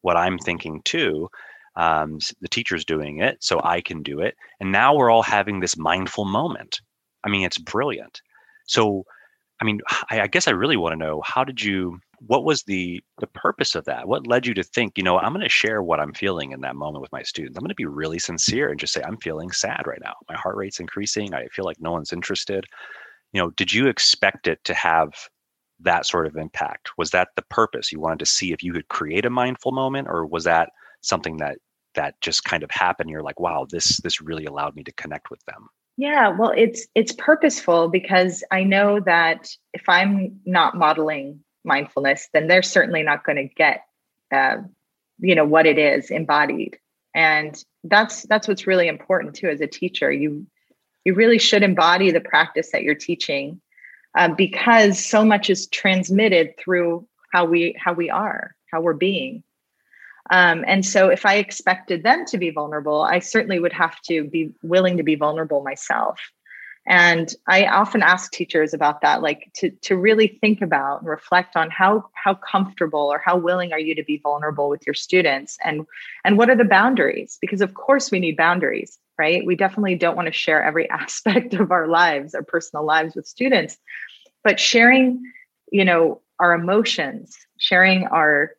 what 0.01 0.17
i'm 0.17 0.37
thinking 0.37 0.81
too. 0.83 1.29
Um, 1.75 2.19
the 2.39 2.49
teacher's 2.49 2.85
doing 2.85 3.19
it 3.19 3.43
so 3.43 3.59
i 3.63 3.81
can 3.81 4.03
do 4.03 4.19
it. 4.19 4.35
And 4.59 4.71
now 4.71 4.95
we're 4.95 5.09
all 5.09 5.23
having 5.23 5.59
this 5.59 5.75
mindful 5.75 6.25
moment. 6.25 6.81
I 7.23 7.29
mean 7.29 7.45
it's 7.45 7.57
brilliant. 7.57 8.21
So 8.65 9.05
i 9.61 9.65
mean 9.65 9.79
i, 10.09 10.21
I 10.21 10.27
guess 10.27 10.47
i 10.47 10.51
really 10.51 10.77
want 10.77 10.93
to 10.93 11.05
know 11.05 11.21
how 11.25 11.43
did 11.43 11.61
you 11.61 11.99
what 12.27 12.43
was 12.43 12.63
the 12.63 13.01
the 13.19 13.27
purpose 13.27 13.75
of 13.75 13.85
that? 13.85 14.07
What 14.07 14.27
led 14.27 14.45
you 14.45 14.53
to 14.55 14.63
think 14.63 14.97
you 14.97 15.03
know 15.03 15.17
i'm 15.19 15.33
going 15.33 15.43
to 15.43 15.49
share 15.49 15.83
what 15.83 15.99
i'm 15.99 16.13
feeling 16.13 16.51
in 16.51 16.61
that 16.61 16.75
moment 16.75 17.01
with 17.01 17.11
my 17.11 17.23
students. 17.23 17.57
I'm 17.57 17.61
going 17.61 17.69
to 17.69 17.75
be 17.75 17.85
really 17.85 18.19
sincere 18.19 18.69
and 18.69 18.79
just 18.79 18.93
say 18.93 19.01
i'm 19.03 19.17
feeling 19.17 19.51
sad 19.51 19.83
right 19.85 20.01
now. 20.03 20.13
My 20.29 20.35
heart 20.35 20.55
rate's 20.55 20.79
increasing. 20.79 21.33
I 21.33 21.47
feel 21.47 21.65
like 21.65 21.81
no 21.81 21.91
one's 21.91 22.13
interested 22.13 22.65
you 23.33 23.41
know 23.41 23.49
did 23.51 23.73
you 23.73 23.87
expect 23.87 24.47
it 24.47 24.63
to 24.63 24.73
have 24.73 25.13
that 25.79 26.05
sort 26.05 26.27
of 26.27 26.37
impact? 26.37 26.91
Was 26.97 27.09
that 27.11 27.29
the 27.35 27.41
purpose? 27.41 27.91
You 27.91 27.99
wanted 27.99 28.19
to 28.19 28.25
see 28.25 28.53
if 28.53 28.63
you 28.63 28.71
could 28.71 28.87
create 28.87 29.25
a 29.25 29.29
mindful 29.29 29.73
moment 29.73 30.07
or 30.09 30.25
was 30.25 30.45
that 30.45 30.69
something 31.01 31.37
that 31.37 31.57
that 31.95 32.19
just 32.21 32.43
kind 32.43 32.63
of 32.63 32.71
happened 32.71 33.09
you're 33.09 33.21
like 33.21 33.39
wow 33.39 33.67
this 33.69 33.97
this 33.97 34.21
really 34.21 34.45
allowed 34.45 34.75
me 34.75 34.83
to 34.83 34.91
connect 34.93 35.29
with 35.29 35.43
them 35.45 35.67
yeah 35.97 36.29
well 36.29 36.53
it's 36.55 36.87
it's 36.95 37.13
purposeful 37.13 37.87
because 37.87 38.43
i 38.51 38.63
know 38.63 38.99
that 38.99 39.47
if 39.73 39.83
i'm 39.87 40.39
not 40.45 40.75
modeling 40.75 41.39
mindfulness, 41.63 42.29
then 42.33 42.47
they're 42.47 42.63
certainly 42.63 43.03
not 43.03 43.23
going 43.23 43.35
to 43.37 43.53
get, 43.53 43.85
uh, 44.31 44.57
you 45.19 45.35
know, 45.35 45.45
what 45.45 45.65
it 45.65 45.77
is 45.77 46.11
embodied. 46.11 46.77
And 47.15 47.61
that's 47.83 48.23
that's 48.23 48.47
what's 48.47 48.67
really 48.67 48.87
important 48.87 49.35
too 49.35 49.47
as 49.47 49.61
a 49.61 49.67
teacher. 49.67 50.11
You 50.11 50.47
you 51.05 51.13
really 51.13 51.37
should 51.37 51.63
embody 51.63 52.11
the 52.11 52.21
practice 52.21 52.71
that 52.71 52.83
you're 52.83 52.95
teaching, 52.95 53.61
um, 54.17 54.35
because 54.35 55.03
so 55.03 55.23
much 55.23 55.49
is 55.49 55.67
transmitted 55.67 56.57
through 56.57 57.07
how 57.31 57.45
we 57.45 57.75
how 57.77 57.93
we 57.93 58.09
are, 58.09 58.55
how 58.71 58.81
we're 58.81 58.93
being. 58.93 59.43
Um, 60.31 60.63
and 60.65 60.85
so, 60.85 61.09
if 61.09 61.25
I 61.25 61.35
expected 61.35 62.03
them 62.03 62.25
to 62.27 62.37
be 62.37 62.49
vulnerable, 62.49 63.01
I 63.01 63.19
certainly 63.19 63.59
would 63.59 63.73
have 63.73 63.99
to 64.03 64.23
be 64.23 64.51
willing 64.63 64.97
to 64.97 65.03
be 65.03 65.15
vulnerable 65.15 65.63
myself. 65.63 66.19
And 66.85 67.33
I 67.47 67.65
often 67.65 68.03
ask 68.03 68.31
teachers 68.31 68.73
about 68.73 69.01
that, 69.01 69.21
like 69.21 69.49
to, 69.55 69.69
to 69.69 69.95
really 69.95 70.27
think 70.41 70.61
about 70.61 70.99
and 70.99 71.09
reflect 71.09 71.55
on 71.55 71.69
how, 71.69 72.09
how 72.13 72.35
comfortable 72.35 73.11
or 73.11 73.19
how 73.19 73.37
willing 73.37 73.71
are 73.71 73.79
you 73.79 73.95
to 73.95 74.03
be 74.03 74.17
vulnerable 74.17 74.67
with 74.67 74.85
your 74.85 74.93
students 74.93 75.57
and, 75.63 75.85
and 76.25 76.37
what 76.37 76.49
are 76.49 76.57
the 76.57 76.65
boundaries? 76.65 77.37
Because 77.39 77.61
of 77.61 77.73
course 77.73 78.11
we 78.11 78.19
need 78.19 78.35
boundaries, 78.35 78.99
right? 79.17 79.45
We 79.45 79.55
definitely 79.55 79.95
don't 79.95 80.17
want 80.17 80.25
to 80.25 80.33
share 80.33 80.61
every 80.61 80.89
aspect 80.89 81.53
of 81.53 81.71
our 81.71 81.87
lives, 81.87 82.35
our 82.35 82.43
personal 82.43 82.85
lives 82.85 83.15
with 83.15 83.27
students, 83.27 83.77
but 84.43 84.59
sharing, 84.59 85.23
you 85.71 85.85
know, 85.85 86.21
our 86.39 86.53
emotions, 86.53 87.37
sharing 87.57 88.07
our, 88.07 88.51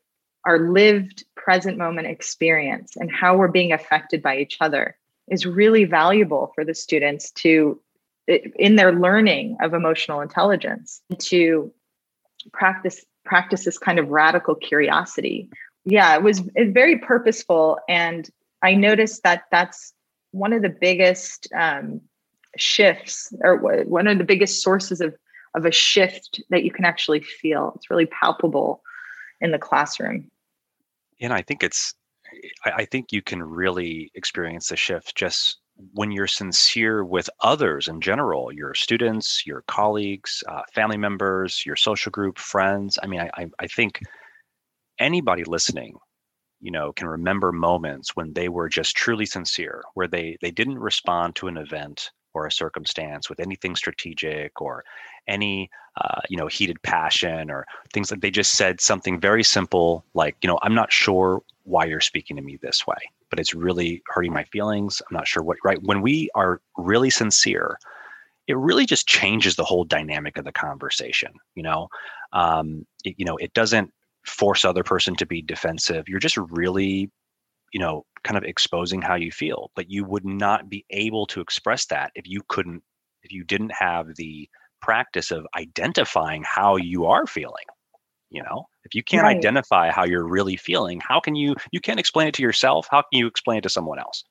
our 0.47 0.71
lived 0.71 1.25
present 1.37 1.77
moment 1.77 2.07
experience 2.07 2.97
and 2.97 3.13
how 3.13 3.37
we're 3.37 3.49
being 3.49 3.73
affected 3.73 4.23
by 4.23 4.39
each 4.39 4.57
other 4.63 4.97
is 5.29 5.45
really 5.45 5.85
valuable 5.85 6.53
for 6.55 6.65
the 6.65 6.75
students 6.75 7.31
to 7.33 7.79
in 8.27 8.77
their 8.77 8.93
learning 8.93 9.57
of 9.61 9.75
emotional 9.75 10.21
intelligence 10.21 11.03
to 11.19 11.73
practice 12.53 13.05
practice 13.25 13.65
this 13.65 13.79
kind 13.79 13.99
of 13.99 14.09
radical 14.09 14.55
curiosity. 14.55 15.49
Yeah 15.85 16.15
it 16.15 16.23
was 16.23 16.41
very 16.57 16.99
purposeful. 16.99 17.79
And 17.89 18.29
i 18.63 18.75
noticed 18.75 19.23
that 19.23 19.45
that's 19.51 19.93
one 20.33 20.53
of 20.53 20.63
the 20.63 20.69
biggest 20.69 21.49
um, 21.55 22.01
shifts 22.57 23.33
or 23.41 23.57
one 23.85 24.07
of 24.07 24.19
the 24.19 24.25
biggest 24.25 24.63
sources 24.63 25.01
of 25.01 25.15
of 25.55 25.65
a 25.65 25.71
shift 25.71 26.43
that 26.51 26.65
you 26.65 26.71
can 26.73 26.85
actually 26.85 27.21
feel. 27.21 27.75
It's 27.77 27.89
really 27.89 28.07
palpable 28.07 28.83
in 29.41 29.53
the 29.53 29.59
classroom. 29.59 30.31
And 31.21 31.33
i 31.33 31.43
think 31.43 31.63
it's 31.63 31.95
i 32.65 32.85
think 32.85 33.13
you 33.13 33.23
can 33.23 33.43
really 33.43 34.11
experience 34.15 34.69
the 34.69 34.77
shift 34.77 35.15
just 35.15 35.59
when 35.93 36.13
you're 36.13 36.27
sincere 36.27 37.05
with 37.05 37.29
others 37.41 37.89
in 37.89 38.01
general, 38.01 38.53
your 38.53 38.75
students, 38.75 39.47
your 39.47 39.63
colleagues, 39.63 40.43
uh, 40.49 40.63
family 40.73 40.97
members, 40.97 41.65
your 41.67 41.77
social 41.77 42.11
group, 42.11 42.39
friends. 42.39 42.99
I 43.03 43.07
mean, 43.07 43.21
I, 43.21 43.47
I 43.59 43.67
think 43.67 44.01
anybody 44.99 45.45
listening, 45.45 45.99
you 46.61 46.71
know, 46.71 46.93
can 46.93 47.09
remember 47.09 47.53
moments 47.53 48.15
when 48.15 48.33
they 48.33 48.49
were 48.49 48.69
just 48.69 48.97
truly 48.97 49.27
sincere, 49.27 49.83
where 49.95 50.07
they 50.09 50.37
they 50.41 50.51
didn't 50.51 50.79
respond 50.79 51.35
to 51.37 51.49
an 51.49 51.57
event 51.57 52.11
or 52.35 52.47
a 52.47 52.53
circumstance 52.53 53.31
with 53.31 53.41
anything 53.41 53.77
strategic 53.77 54.61
or 54.61 54.85
any 55.27 55.71
uh, 55.97 56.21
you 56.29 56.37
know 56.37 56.49
heated 56.49 56.81
passion 56.83 57.51
or 57.51 57.67
things 57.93 58.11
like 58.11 58.21
they 58.21 58.31
just 58.31 58.53
said 58.53 58.81
something 58.81 59.21
very 59.21 59.45
simple 59.45 60.05
like 60.15 60.37
you 60.43 60.49
know 60.49 60.59
i'm 60.63 60.75
not 60.75 60.93
sure 60.93 61.41
why 61.63 61.85
you're 61.85 62.01
speaking 62.01 62.37
to 62.37 62.43
me 62.43 62.59
this 62.61 62.87
way 62.87 62.97
but 63.35 63.41
it's 63.41 63.53
really 63.53 64.01
hurting 64.07 64.33
my 64.33 64.45
feelings. 64.45 65.03
I'm 65.03 65.17
not 65.17 65.27
sure 65.27 65.43
what, 65.43 65.57
right? 65.65 65.83
When 65.83 66.03
we 66.03 66.31
are 66.37 66.61
really 66.77 67.11
sincere, 67.11 67.77
it 68.47 68.57
really 68.57 68.87
just 68.87 69.09
changes 69.09 69.57
the 69.57 69.65
whole 69.65 69.83
dynamic 69.83 70.39
of 70.39 70.45
the 70.45 70.53
conversation. 70.53 71.33
You 71.57 71.65
know, 71.65 71.89
um, 72.33 72.87
it, 73.03 73.17
you 73.19 73.25
know, 73.25 73.37
it 73.39 73.53
doesn't 73.53 73.91
force 74.25 74.65
other 74.65 74.85
person 74.85 75.17
to 75.17 75.27
be 75.27 75.43
defensive. 75.43 76.05
You're 76.07 76.21
just 76.21 76.37
really, 76.37 77.11
you 77.73 77.81
know, 77.81 78.05
kind 78.23 78.39
of 78.39 78.45
exposing 78.45 79.03
how 79.03 79.17
you 79.17 79.33
feel. 79.33 79.73
But 79.75 79.91
you 79.91 80.05
would 80.05 80.25
not 80.25 80.69
be 80.69 80.85
able 80.91 81.27
to 81.27 81.41
express 81.41 81.87
that 81.87 82.13
if 82.15 82.29
you 82.29 82.41
couldn't, 82.47 82.85
if 83.25 83.33
you 83.33 83.43
didn't 83.43 83.73
have 83.77 84.15
the 84.15 84.49
practice 84.81 85.33
of 85.33 85.45
identifying 85.59 86.45
how 86.47 86.77
you 86.77 87.07
are 87.07 87.27
feeling 87.27 87.65
you 88.35 88.43
know? 88.43 88.67
If 88.85 88.95
you 88.95 89.03
can't 89.03 89.23
right. 89.23 89.37
identify 89.37 89.91
how 89.91 90.05
you're 90.05 90.27
really 90.27 90.57
feeling 90.57 91.01
how 91.01 91.21
can 91.21 91.35
you 91.35 91.55
you 91.73 91.81
can't 91.81 92.01
explain 92.01 92.29
it 92.29 92.35
to 92.35 92.43
yourself 92.43 92.89
how 92.91 93.03
can 93.03 93.19
you 93.19 93.27
explain 93.27 93.59
it 93.59 93.63
to 93.63 93.71
someone 93.71 93.99
else? 93.99 94.25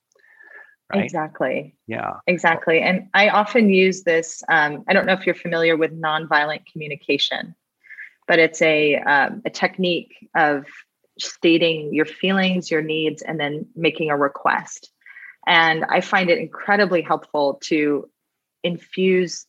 Right? 0.93 1.03
exactly. 1.05 1.75
Yeah. 1.87 2.13
Exactly. 2.27 2.81
And 2.81 3.07
i 3.13 3.29
often 3.29 3.69
use 3.69 4.03
this 4.03 4.43
um, 4.49 4.83
i 4.87 4.93
don't 4.93 5.05
know 5.05 5.13
if 5.13 5.25
you're 5.25 5.35
familiar 5.35 5.75
with 5.77 5.99
nonviolent 5.99 6.65
communication 6.71 7.55
but 8.27 8.39
it's 8.39 8.61
a 8.61 8.95
um, 8.97 9.41
a 9.45 9.49
technique 9.49 10.29
of 10.35 10.65
stating 11.19 11.93
your 11.93 12.05
feelings 12.05 12.71
your 12.71 12.81
needs 12.81 13.21
and 13.21 13.39
then 13.39 13.67
making 13.75 14.09
a 14.09 14.17
request. 14.17 14.91
And 15.45 15.83
I 15.85 16.01
find 16.01 16.29
it 16.29 16.37
incredibly 16.37 17.01
helpful 17.01 17.59
to 17.65 18.09
infuse 18.63 19.45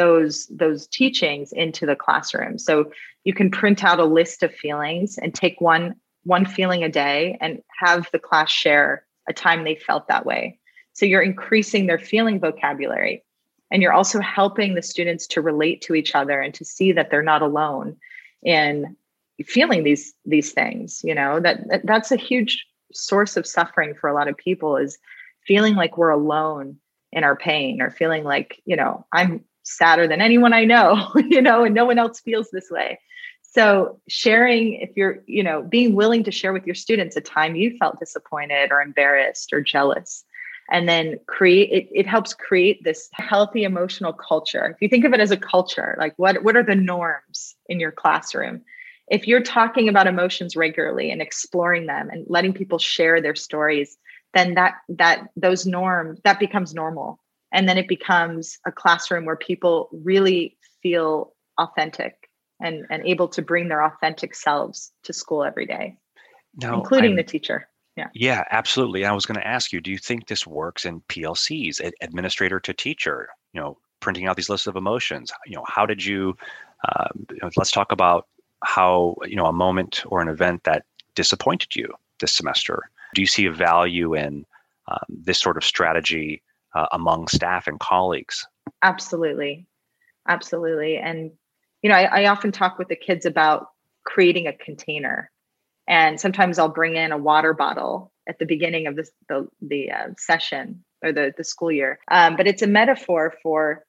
those 0.00 0.46
those 0.46 0.86
teachings 0.86 1.52
into 1.52 1.84
the 1.84 1.94
classroom. 1.94 2.58
So 2.58 2.90
you 3.24 3.34
can 3.34 3.50
print 3.50 3.84
out 3.84 4.00
a 4.00 4.04
list 4.04 4.42
of 4.42 4.54
feelings 4.54 5.18
and 5.18 5.34
take 5.34 5.60
one 5.60 5.94
one 6.24 6.46
feeling 6.46 6.82
a 6.82 6.88
day 6.88 7.36
and 7.40 7.62
have 7.78 8.08
the 8.12 8.18
class 8.18 8.50
share 8.50 9.04
a 9.28 9.34
time 9.34 9.64
they 9.64 9.74
felt 9.74 10.08
that 10.08 10.24
way. 10.24 10.58
So 10.94 11.04
you're 11.04 11.22
increasing 11.22 11.86
their 11.86 11.98
feeling 11.98 12.40
vocabulary 12.40 13.24
and 13.70 13.82
you're 13.82 13.92
also 13.92 14.20
helping 14.20 14.74
the 14.74 14.82
students 14.82 15.26
to 15.28 15.42
relate 15.42 15.82
to 15.82 15.94
each 15.94 16.14
other 16.14 16.40
and 16.40 16.54
to 16.54 16.64
see 16.64 16.92
that 16.92 17.10
they're 17.10 17.22
not 17.22 17.42
alone 17.42 17.96
in 18.42 18.96
feeling 19.44 19.84
these 19.84 20.14
these 20.24 20.52
things, 20.52 21.02
you 21.04 21.14
know. 21.14 21.40
That 21.40 21.84
that's 21.84 22.10
a 22.10 22.16
huge 22.16 22.66
source 22.92 23.36
of 23.36 23.46
suffering 23.46 23.94
for 23.94 24.08
a 24.08 24.14
lot 24.14 24.28
of 24.28 24.36
people 24.36 24.78
is 24.78 24.98
feeling 25.46 25.74
like 25.74 25.98
we're 25.98 26.10
alone 26.22 26.78
in 27.12 27.24
our 27.24 27.36
pain 27.36 27.80
or 27.82 27.90
feeling 27.90 28.24
like, 28.24 28.60
you 28.64 28.76
know, 28.76 29.06
I'm 29.12 29.44
sadder 29.62 30.06
than 30.06 30.20
anyone 30.20 30.52
I 30.52 30.64
know, 30.64 31.08
you 31.16 31.42
know, 31.42 31.64
and 31.64 31.74
no 31.74 31.84
one 31.84 31.98
else 31.98 32.20
feels 32.20 32.50
this 32.50 32.70
way. 32.70 32.98
So 33.42 34.00
sharing, 34.08 34.74
if 34.74 34.90
you're, 34.96 35.22
you 35.26 35.42
know, 35.42 35.62
being 35.62 35.94
willing 35.94 36.22
to 36.24 36.30
share 36.30 36.52
with 36.52 36.66
your 36.66 36.74
students 36.74 37.16
a 37.16 37.20
time 37.20 37.56
you 37.56 37.76
felt 37.78 37.98
disappointed 37.98 38.70
or 38.70 38.80
embarrassed 38.80 39.52
or 39.52 39.60
jealous, 39.60 40.24
and 40.70 40.88
then 40.88 41.18
create 41.26 41.70
it, 41.72 41.88
it 41.92 42.06
helps 42.06 42.32
create 42.32 42.84
this 42.84 43.08
healthy 43.12 43.64
emotional 43.64 44.12
culture. 44.12 44.66
If 44.66 44.80
you 44.80 44.88
think 44.88 45.04
of 45.04 45.12
it 45.12 45.18
as 45.20 45.32
a 45.32 45.36
culture, 45.36 45.96
like 45.98 46.14
what, 46.16 46.44
what 46.44 46.56
are 46.56 46.62
the 46.62 46.76
norms 46.76 47.56
in 47.68 47.80
your 47.80 47.90
classroom? 47.90 48.62
If 49.08 49.26
you're 49.26 49.42
talking 49.42 49.88
about 49.88 50.06
emotions 50.06 50.54
regularly 50.54 51.10
and 51.10 51.20
exploring 51.20 51.86
them 51.86 52.08
and 52.08 52.24
letting 52.28 52.52
people 52.52 52.78
share 52.78 53.20
their 53.20 53.34
stories, 53.34 53.98
then 54.34 54.54
that 54.54 54.74
that 54.88 55.28
those 55.34 55.66
norms 55.66 56.20
that 56.22 56.38
becomes 56.38 56.72
normal 56.72 57.18
and 57.52 57.68
then 57.68 57.78
it 57.78 57.88
becomes 57.88 58.58
a 58.66 58.72
classroom 58.72 59.24
where 59.24 59.36
people 59.36 59.88
really 59.92 60.56
feel 60.82 61.34
authentic 61.58 62.30
and 62.60 62.84
and 62.90 63.06
able 63.06 63.28
to 63.28 63.42
bring 63.42 63.68
their 63.68 63.84
authentic 63.84 64.34
selves 64.34 64.92
to 65.02 65.12
school 65.12 65.44
every 65.44 65.66
day 65.66 65.96
now, 66.56 66.74
including 66.74 67.10
I'm, 67.10 67.16
the 67.16 67.24
teacher. 67.24 67.68
Yeah. 67.96 68.08
Yeah 68.14 68.44
absolutely. 68.50 69.04
I 69.04 69.12
was 69.12 69.26
going 69.26 69.38
to 69.40 69.46
ask 69.46 69.72
you 69.72 69.80
do 69.80 69.90
you 69.90 69.98
think 69.98 70.26
this 70.26 70.46
works 70.46 70.84
in 70.84 71.00
plcs 71.02 71.80
administrator 72.00 72.60
to 72.60 72.72
teacher? 72.72 73.28
You 73.52 73.60
know 73.60 73.78
printing 74.00 74.26
out 74.26 74.36
these 74.36 74.48
lists 74.48 74.66
of 74.66 74.76
emotions. 74.76 75.30
You 75.46 75.56
know 75.56 75.64
how 75.66 75.86
did 75.86 76.04
you, 76.04 76.36
uh, 76.88 77.08
let's 77.56 77.70
talk 77.70 77.92
about 77.92 78.26
how 78.64 79.16
you 79.24 79.36
know 79.36 79.46
a 79.46 79.52
moment 79.52 80.02
or 80.06 80.20
an 80.20 80.28
event 80.28 80.64
that 80.64 80.84
disappointed 81.14 81.76
you 81.76 81.92
this 82.18 82.34
semester. 82.34 82.90
Do 83.14 83.20
you 83.20 83.26
see 83.26 83.46
a 83.46 83.52
value 83.52 84.14
in 84.14 84.44
um, 84.88 84.98
this 85.08 85.40
sort 85.40 85.56
of 85.56 85.64
strategy 85.64 86.42
uh, 86.74 86.86
among 86.92 87.28
staff 87.28 87.66
and 87.66 87.78
colleagues? 87.80 88.46
Absolutely. 88.82 89.66
Absolutely. 90.28 90.96
And, 90.96 91.32
you 91.82 91.90
know, 91.90 91.96
I, 91.96 92.22
I 92.22 92.26
often 92.26 92.52
talk 92.52 92.78
with 92.78 92.88
the 92.88 92.96
kids 92.96 93.26
about 93.26 93.66
creating 94.04 94.46
a 94.46 94.52
container. 94.52 95.30
And 95.88 96.20
sometimes 96.20 96.58
I'll 96.58 96.68
bring 96.68 96.96
in 96.96 97.12
a 97.12 97.18
water 97.18 97.52
bottle 97.52 98.12
at 98.28 98.38
the 98.38 98.46
beginning 98.46 98.86
of 98.86 98.96
the, 98.96 99.48
the 99.60 99.90
uh, 99.90 100.08
session 100.18 100.84
or 101.02 101.12
the, 101.12 101.32
the 101.36 101.44
school 101.44 101.72
year. 101.72 101.98
Um, 102.10 102.36
but 102.36 102.46
it's 102.46 102.62
a 102.62 102.66
metaphor 102.66 103.34
for 103.42 103.84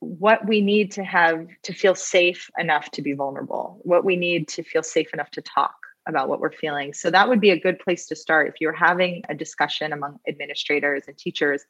what 0.00 0.46
we 0.46 0.60
need 0.60 0.92
to 0.92 1.02
have 1.02 1.46
to 1.62 1.72
feel 1.72 1.94
safe 1.94 2.50
enough 2.58 2.90
to 2.90 3.02
be 3.02 3.14
vulnerable, 3.14 3.80
what 3.82 4.04
we 4.04 4.16
need 4.16 4.48
to 4.48 4.62
feel 4.62 4.82
safe 4.82 5.12
enough 5.14 5.30
to 5.30 5.42
talk 5.42 5.74
about 6.06 6.28
what 6.28 6.40
we're 6.40 6.52
feeling. 6.52 6.92
So 6.92 7.10
that 7.10 7.28
would 7.28 7.40
be 7.40 7.50
a 7.50 7.58
good 7.58 7.78
place 7.78 8.06
to 8.06 8.16
start 8.16 8.48
if 8.48 8.60
you're 8.60 8.74
having 8.74 9.22
a 9.28 9.34
discussion 9.34 9.92
among 9.92 10.20
administrators 10.28 11.04
and 11.08 11.16
teachers, 11.16 11.64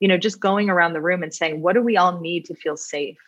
you 0.00 0.08
know, 0.08 0.16
just 0.18 0.40
going 0.40 0.70
around 0.70 0.92
the 0.92 1.00
room 1.00 1.22
and 1.22 1.34
saying, 1.34 1.60
what 1.60 1.74
do 1.74 1.82
we 1.82 1.96
all 1.96 2.20
need 2.20 2.46
to 2.46 2.54
feel 2.54 2.76
safe 2.76 3.18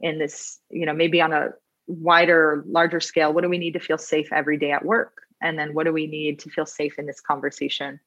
in 0.00 0.18
this, 0.18 0.58
you 0.70 0.86
know, 0.86 0.94
maybe 0.94 1.20
on 1.20 1.32
a 1.32 1.50
wider, 1.86 2.64
larger 2.66 3.00
scale, 3.00 3.32
what 3.32 3.42
do 3.42 3.48
we 3.48 3.58
need 3.58 3.72
to 3.72 3.80
feel 3.80 3.98
safe 3.98 4.32
every 4.32 4.56
day 4.56 4.72
at 4.72 4.84
work? 4.84 5.22
And 5.42 5.58
then 5.58 5.74
what 5.74 5.84
do 5.84 5.92
we 5.92 6.06
need 6.06 6.40
to 6.40 6.50
feel 6.50 6.66
safe 6.66 6.98
in 6.98 7.06
this 7.06 7.20
conversation? 7.20 8.00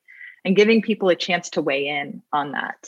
And 0.46 0.56
giving 0.56 0.82
people 0.82 1.10
a 1.10 1.16
chance 1.16 1.50
to 1.52 1.62
weigh 1.62 1.88
in 1.88 2.22
on 2.32 2.52
that 2.52 2.88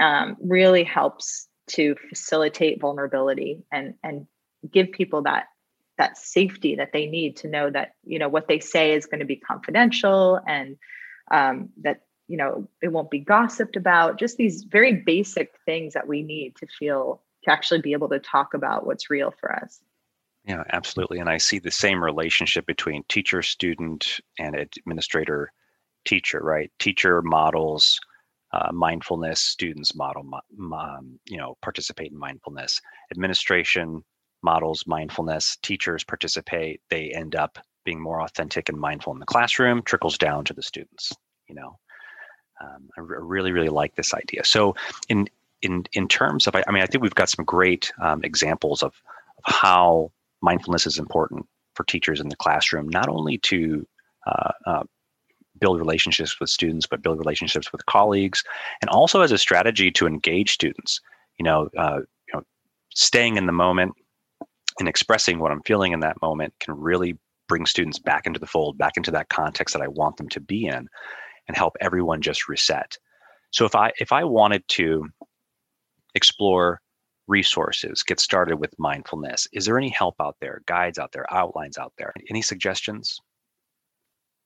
um, 0.00 0.36
really 0.40 0.84
helps 0.84 1.48
to 1.68 1.96
facilitate 2.08 2.80
vulnerability 2.80 3.64
and 3.72 3.94
and 4.02 4.26
give 4.70 4.92
people 4.92 5.22
that 5.22 5.46
that 5.98 6.18
safety 6.18 6.76
that 6.76 6.92
they 6.92 7.06
need 7.06 7.38
to 7.38 7.48
know 7.48 7.70
that 7.70 7.92
you 8.04 8.18
know 8.18 8.28
what 8.28 8.46
they 8.46 8.60
say 8.60 8.94
is 8.94 9.06
going 9.06 9.20
to 9.20 9.26
be 9.26 9.36
confidential 9.36 10.40
and 10.46 10.76
um, 11.30 11.70
that 11.82 12.02
you 12.28 12.36
know 12.36 12.68
it 12.82 12.88
won't 12.88 13.10
be 13.10 13.20
gossiped 13.20 13.76
about 13.76 14.18
just 14.18 14.36
these 14.36 14.64
very 14.64 14.94
basic 14.94 15.52
things 15.64 15.94
that 15.94 16.08
we 16.08 16.22
need 16.22 16.54
to 16.56 16.66
feel 16.66 17.22
to 17.44 17.50
actually 17.50 17.80
be 17.80 17.92
able 17.92 18.08
to 18.08 18.18
talk 18.18 18.54
about 18.54 18.86
what's 18.86 19.10
real 19.10 19.32
for 19.40 19.54
us. 19.54 19.80
Yeah 20.44 20.64
absolutely. 20.72 21.18
And 21.18 21.28
i 21.28 21.38
see 21.38 21.58
the 21.58 21.70
same 21.70 22.02
relationship 22.02 22.66
between 22.66 23.04
teacher 23.08 23.42
student 23.42 24.20
and 24.38 24.56
administrator 24.56 25.52
teacher 26.04 26.40
right? 26.42 26.70
Teacher 26.78 27.22
models 27.22 27.98
uh, 28.52 28.72
mindfulness 28.72 29.40
students 29.40 29.94
model 29.94 30.24
um, 30.72 31.18
you 31.26 31.36
know 31.36 31.56
participate 31.62 32.12
in 32.12 32.18
mindfulness. 32.18 32.80
Administration 33.12 34.02
models 34.42 34.84
mindfulness, 34.86 35.56
teachers 35.62 36.04
participate, 36.04 36.80
they 36.90 37.10
end 37.10 37.34
up 37.34 37.58
being 37.84 38.00
more 38.00 38.22
authentic 38.22 38.68
and 38.68 38.78
mindful 38.78 39.12
in 39.12 39.18
the 39.18 39.26
classroom, 39.26 39.82
trickles 39.82 40.18
down 40.18 40.44
to 40.44 40.54
the 40.54 40.62
students. 40.62 41.12
You 41.48 41.54
know, 41.54 41.78
um, 42.60 42.88
I 42.96 43.00
really, 43.00 43.52
really 43.52 43.68
like 43.68 43.94
this 43.94 44.14
idea. 44.14 44.44
So, 44.44 44.74
in 45.08 45.28
in 45.62 45.84
in 45.92 46.08
terms 46.08 46.46
of, 46.46 46.54
I, 46.54 46.64
I 46.66 46.72
mean, 46.72 46.82
I 46.82 46.86
think 46.86 47.02
we've 47.02 47.14
got 47.14 47.28
some 47.28 47.44
great 47.44 47.92
um, 48.00 48.22
examples 48.24 48.82
of, 48.82 48.94
of 49.46 49.54
how 49.54 50.12
mindfulness 50.42 50.86
is 50.86 50.98
important 50.98 51.46
for 51.74 51.84
teachers 51.84 52.20
in 52.20 52.28
the 52.28 52.36
classroom, 52.36 52.88
not 52.88 53.08
only 53.08 53.38
to 53.38 53.86
uh, 54.26 54.52
uh, 54.66 54.84
build 55.60 55.78
relationships 55.78 56.38
with 56.40 56.50
students, 56.50 56.86
but 56.86 57.02
build 57.02 57.18
relationships 57.18 57.72
with 57.72 57.84
colleagues, 57.86 58.42
and 58.80 58.88
also 58.90 59.20
as 59.20 59.32
a 59.32 59.38
strategy 59.38 59.90
to 59.90 60.06
engage 60.06 60.52
students. 60.52 61.00
You 61.38 61.44
know, 61.44 61.68
uh, 61.76 62.00
you 62.28 62.34
know, 62.34 62.42
staying 62.94 63.36
in 63.36 63.46
the 63.46 63.52
moment, 63.52 63.94
and 64.78 64.88
expressing 64.88 65.38
what 65.38 65.52
I'm 65.52 65.62
feeling 65.62 65.92
in 65.92 66.00
that 66.00 66.20
moment 66.22 66.54
can 66.60 66.74
really 66.78 67.18
bring 67.48 67.66
students 67.66 67.98
back 67.98 68.26
into 68.26 68.40
the 68.40 68.46
fold, 68.46 68.76
back 68.76 68.96
into 68.96 69.10
that 69.12 69.28
context 69.28 69.72
that 69.74 69.82
I 69.82 69.88
want 69.88 70.16
them 70.16 70.28
to 70.30 70.40
be 70.40 70.66
in, 70.66 70.88
and 71.48 71.56
help 71.56 71.76
everyone 71.80 72.20
just 72.22 72.48
reset. 72.48 72.98
So 73.50 73.64
if 73.64 73.74
I 73.74 73.92
if 73.98 74.12
I 74.12 74.24
wanted 74.24 74.66
to 74.68 75.08
explore 76.14 76.80
resources, 77.26 78.02
get 78.02 78.20
started 78.20 78.56
with 78.56 78.78
mindfulness, 78.78 79.48
is 79.52 79.66
there 79.66 79.78
any 79.78 79.88
help 79.88 80.14
out 80.20 80.36
there, 80.40 80.62
guides 80.66 80.98
out 80.98 81.12
there, 81.12 81.26
outlines 81.32 81.78
out 81.78 81.92
there? 81.98 82.12
Any 82.30 82.42
suggestions? 82.42 83.20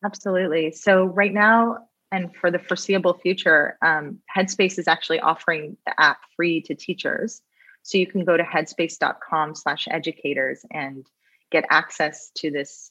Absolutely. 0.04 0.72
So 0.72 1.04
right 1.04 1.32
now 1.32 1.78
and 2.12 2.34
for 2.34 2.50
the 2.50 2.58
foreseeable 2.58 3.14
future, 3.14 3.76
um, 3.82 4.18
Headspace 4.34 4.78
is 4.78 4.88
actually 4.88 5.20
offering 5.20 5.76
the 5.86 6.00
app 6.00 6.18
free 6.34 6.60
to 6.62 6.74
teachers. 6.74 7.42
So 7.82 7.98
you 7.98 8.06
can 8.06 8.24
go 8.24 8.36
to 8.36 8.42
headspace.com 8.42 9.54
slash 9.54 9.86
educators 9.90 10.64
and 10.70 11.06
get 11.50 11.64
access 11.70 12.30
to 12.36 12.50
this 12.50 12.90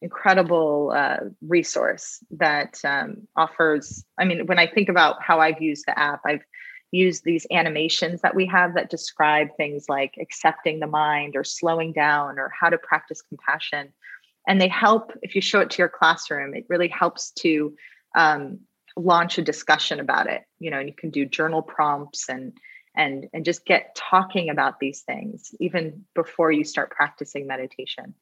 incredible 0.00 0.92
uh, 0.94 1.18
resource 1.42 2.22
that 2.30 2.78
um, 2.84 3.26
offers. 3.36 4.04
I 4.18 4.24
mean, 4.24 4.46
when 4.46 4.58
I 4.58 4.66
think 4.66 4.88
about 4.88 5.22
how 5.22 5.40
I've 5.40 5.60
used 5.60 5.84
the 5.86 5.98
app, 5.98 6.20
I've 6.24 6.44
used 6.90 7.24
these 7.24 7.46
animations 7.50 8.22
that 8.22 8.34
we 8.34 8.46
have 8.46 8.74
that 8.74 8.90
describe 8.90 9.48
things 9.56 9.86
like 9.88 10.14
accepting 10.20 10.80
the 10.80 10.86
mind 10.86 11.36
or 11.36 11.44
slowing 11.44 11.92
down 11.92 12.38
or 12.38 12.50
how 12.58 12.68
to 12.68 12.78
practice 12.78 13.20
compassion. 13.20 13.92
And 14.46 14.60
they 14.60 14.68
help, 14.68 15.12
if 15.22 15.34
you 15.34 15.42
show 15.42 15.60
it 15.60 15.70
to 15.70 15.78
your 15.78 15.90
classroom, 15.90 16.54
it 16.54 16.64
really 16.68 16.88
helps 16.88 17.32
to 17.32 17.74
um, 18.16 18.60
launch 18.96 19.36
a 19.36 19.42
discussion 19.42 20.00
about 20.00 20.28
it. 20.28 20.42
You 20.58 20.70
know, 20.70 20.78
and 20.78 20.88
you 20.88 20.94
can 20.94 21.10
do 21.10 21.26
journal 21.26 21.62
prompts 21.62 22.28
and 22.28 22.52
and 22.96 23.28
and 23.32 23.44
just 23.44 23.64
get 23.64 23.94
talking 23.94 24.48
about 24.50 24.80
these 24.80 25.02
things 25.02 25.54
even 25.60 26.04
before 26.14 26.50
you 26.50 26.64
start 26.64 26.90
practicing 26.90 27.46
meditation 27.46 28.14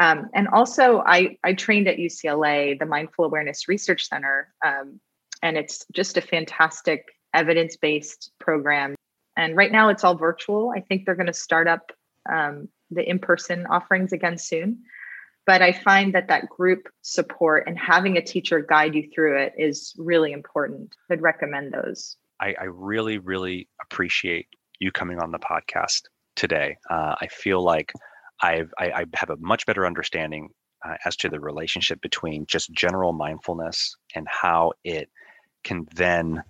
um, 0.00 0.30
and 0.34 0.48
also 0.48 1.02
I, 1.06 1.36
I 1.44 1.52
trained 1.54 1.88
at 1.88 1.98
ucla 1.98 2.78
the 2.78 2.86
mindful 2.86 3.24
awareness 3.24 3.68
research 3.68 4.08
center 4.08 4.52
um, 4.64 5.00
and 5.42 5.56
it's 5.56 5.84
just 5.92 6.16
a 6.16 6.20
fantastic 6.22 7.04
evidence-based 7.34 8.30
program. 8.38 8.94
And 9.36 9.56
right 9.56 9.72
now 9.72 9.88
it's 9.88 10.04
all 10.04 10.16
virtual. 10.16 10.72
I 10.74 10.80
think 10.80 11.04
they're 11.04 11.16
going 11.16 11.26
to 11.26 11.32
start 11.32 11.66
up 11.66 11.90
um, 12.30 12.68
the 12.90 13.08
in-person 13.08 13.66
offerings 13.66 14.12
again 14.12 14.38
soon. 14.38 14.82
But 15.44 15.60
i 15.60 15.72
find 15.72 16.14
that 16.14 16.28
that 16.28 16.48
group 16.48 16.88
support 17.00 17.64
and 17.66 17.76
having 17.76 18.16
a 18.16 18.22
teacher 18.22 18.60
guide 18.60 18.94
you 18.94 19.08
through 19.12 19.38
it 19.42 19.54
is 19.58 19.92
really 19.98 20.30
important. 20.30 20.94
I'd 21.10 21.20
recommend 21.20 21.72
those. 21.72 22.16
I, 22.40 22.54
I 22.60 22.64
really, 22.64 23.18
really 23.18 23.68
appreciate 23.82 24.46
you 24.78 24.92
coming 24.92 25.18
on 25.18 25.32
the 25.32 25.40
podcast 25.40 26.02
today. 26.36 26.76
Uh, 26.88 27.16
I 27.20 27.26
feel 27.26 27.60
like 27.60 27.92
I, 28.42 28.64
I, 28.78 29.04
have 29.14 29.30
a 29.30 29.36
much 29.36 29.66
better 29.66 29.86
understanding 29.86 30.50
uh, 30.84 30.96
as 31.04 31.16
to 31.16 31.28
the 31.28 31.40
relationship 31.40 32.00
between 32.00 32.46
just 32.46 32.72
general 32.72 33.12
mindfulness 33.12 33.96
and 34.14 34.26
how 34.28 34.72
it 34.84 35.08
can 35.64 35.86
then 35.94 36.42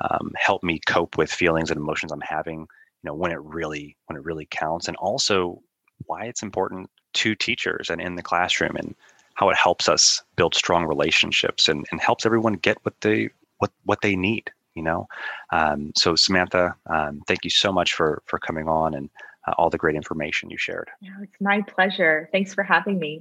um, 0.00 0.32
help 0.36 0.62
me 0.62 0.80
cope 0.86 1.18
with 1.18 1.30
feelings 1.30 1.70
and 1.70 1.78
emotions 1.78 2.12
I'm 2.12 2.20
having, 2.20 2.60
you 2.60 2.66
know, 3.04 3.14
when 3.14 3.32
it 3.32 3.40
really 3.42 3.96
when 4.06 4.16
it 4.16 4.24
really 4.24 4.46
counts, 4.50 4.88
and 4.88 4.96
also 4.96 5.60
why 6.06 6.24
it's 6.24 6.42
important 6.42 6.88
to 7.14 7.34
teachers 7.34 7.90
and 7.90 8.00
in 8.00 8.14
the 8.14 8.22
classroom 8.22 8.76
and 8.76 8.94
how 9.34 9.50
it 9.50 9.56
helps 9.56 9.88
us 9.88 10.22
build 10.36 10.54
strong 10.54 10.84
relationships 10.84 11.68
and, 11.68 11.86
and 11.90 12.00
helps 12.00 12.24
everyone 12.24 12.54
get 12.54 12.78
what 12.84 12.94
they 13.00 13.28
what 13.58 13.72
what 13.84 14.00
they 14.02 14.16
need 14.16 14.50
you 14.76 14.82
know? 14.84 15.08
Um, 15.50 15.92
so 15.96 16.14
samantha 16.14 16.76
um, 16.88 17.22
thank 17.26 17.44
you 17.44 17.50
so 17.50 17.72
much 17.72 17.94
for 17.94 18.22
for 18.26 18.38
coming 18.38 18.68
on 18.68 18.94
and 18.94 19.10
uh, 19.46 19.52
all 19.58 19.70
the 19.70 19.78
great 19.78 19.96
information 19.96 20.50
you 20.50 20.58
shared 20.58 20.88
it's 21.22 21.40
my 21.40 21.60
pleasure 21.62 22.28
thanks 22.32 22.54
for 22.54 22.62
having 22.62 22.98
me 22.98 23.20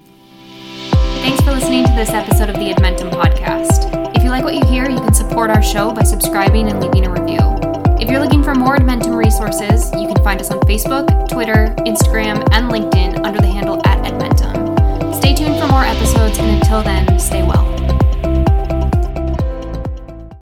Thanks 1.21 1.41
for 1.41 1.51
listening 1.51 1.85
to 1.85 1.91
this 1.91 2.09
episode 2.11 2.49
of 2.49 2.55
the 2.55 2.73
Edmentum 2.73 3.11
podcast. 3.11 4.15
If 4.15 4.23
you 4.23 4.29
like 4.29 4.45
what 4.45 4.55
you 4.55 4.65
hear, 4.65 4.89
you 4.89 4.99
can 4.99 5.13
support 5.13 5.51
our 5.51 5.61
show 5.61 5.91
by 5.91 6.03
subscribing 6.03 6.69
and 6.69 6.79
leaving 6.79 7.05
a 7.05 7.11
review. 7.11 7.39
If 7.99 8.09
you're 8.09 8.21
looking 8.21 8.41
for 8.41 8.55
more 8.55 8.77
Edmentum 8.77 9.17
resources, 9.17 9.91
you 9.93 10.07
can 10.07 10.23
find 10.23 10.39
us 10.39 10.49
on 10.49 10.61
Facebook, 10.61 11.27
Twitter, 11.27 11.75
Instagram, 11.79 12.47
and 12.53 12.71
LinkedIn 12.71 13.25
under 13.25 13.41
the 13.41 13.47
handle 13.47 13.85
at 13.85 14.01
Edmentum. 14.05 15.13
Stay 15.13 15.35
tuned 15.35 15.59
for 15.59 15.67
more 15.67 15.83
episodes, 15.83 16.39
and 16.39 16.49
until 16.49 16.81
then, 16.81 17.19
stay 17.19 17.43
well. 17.43 17.67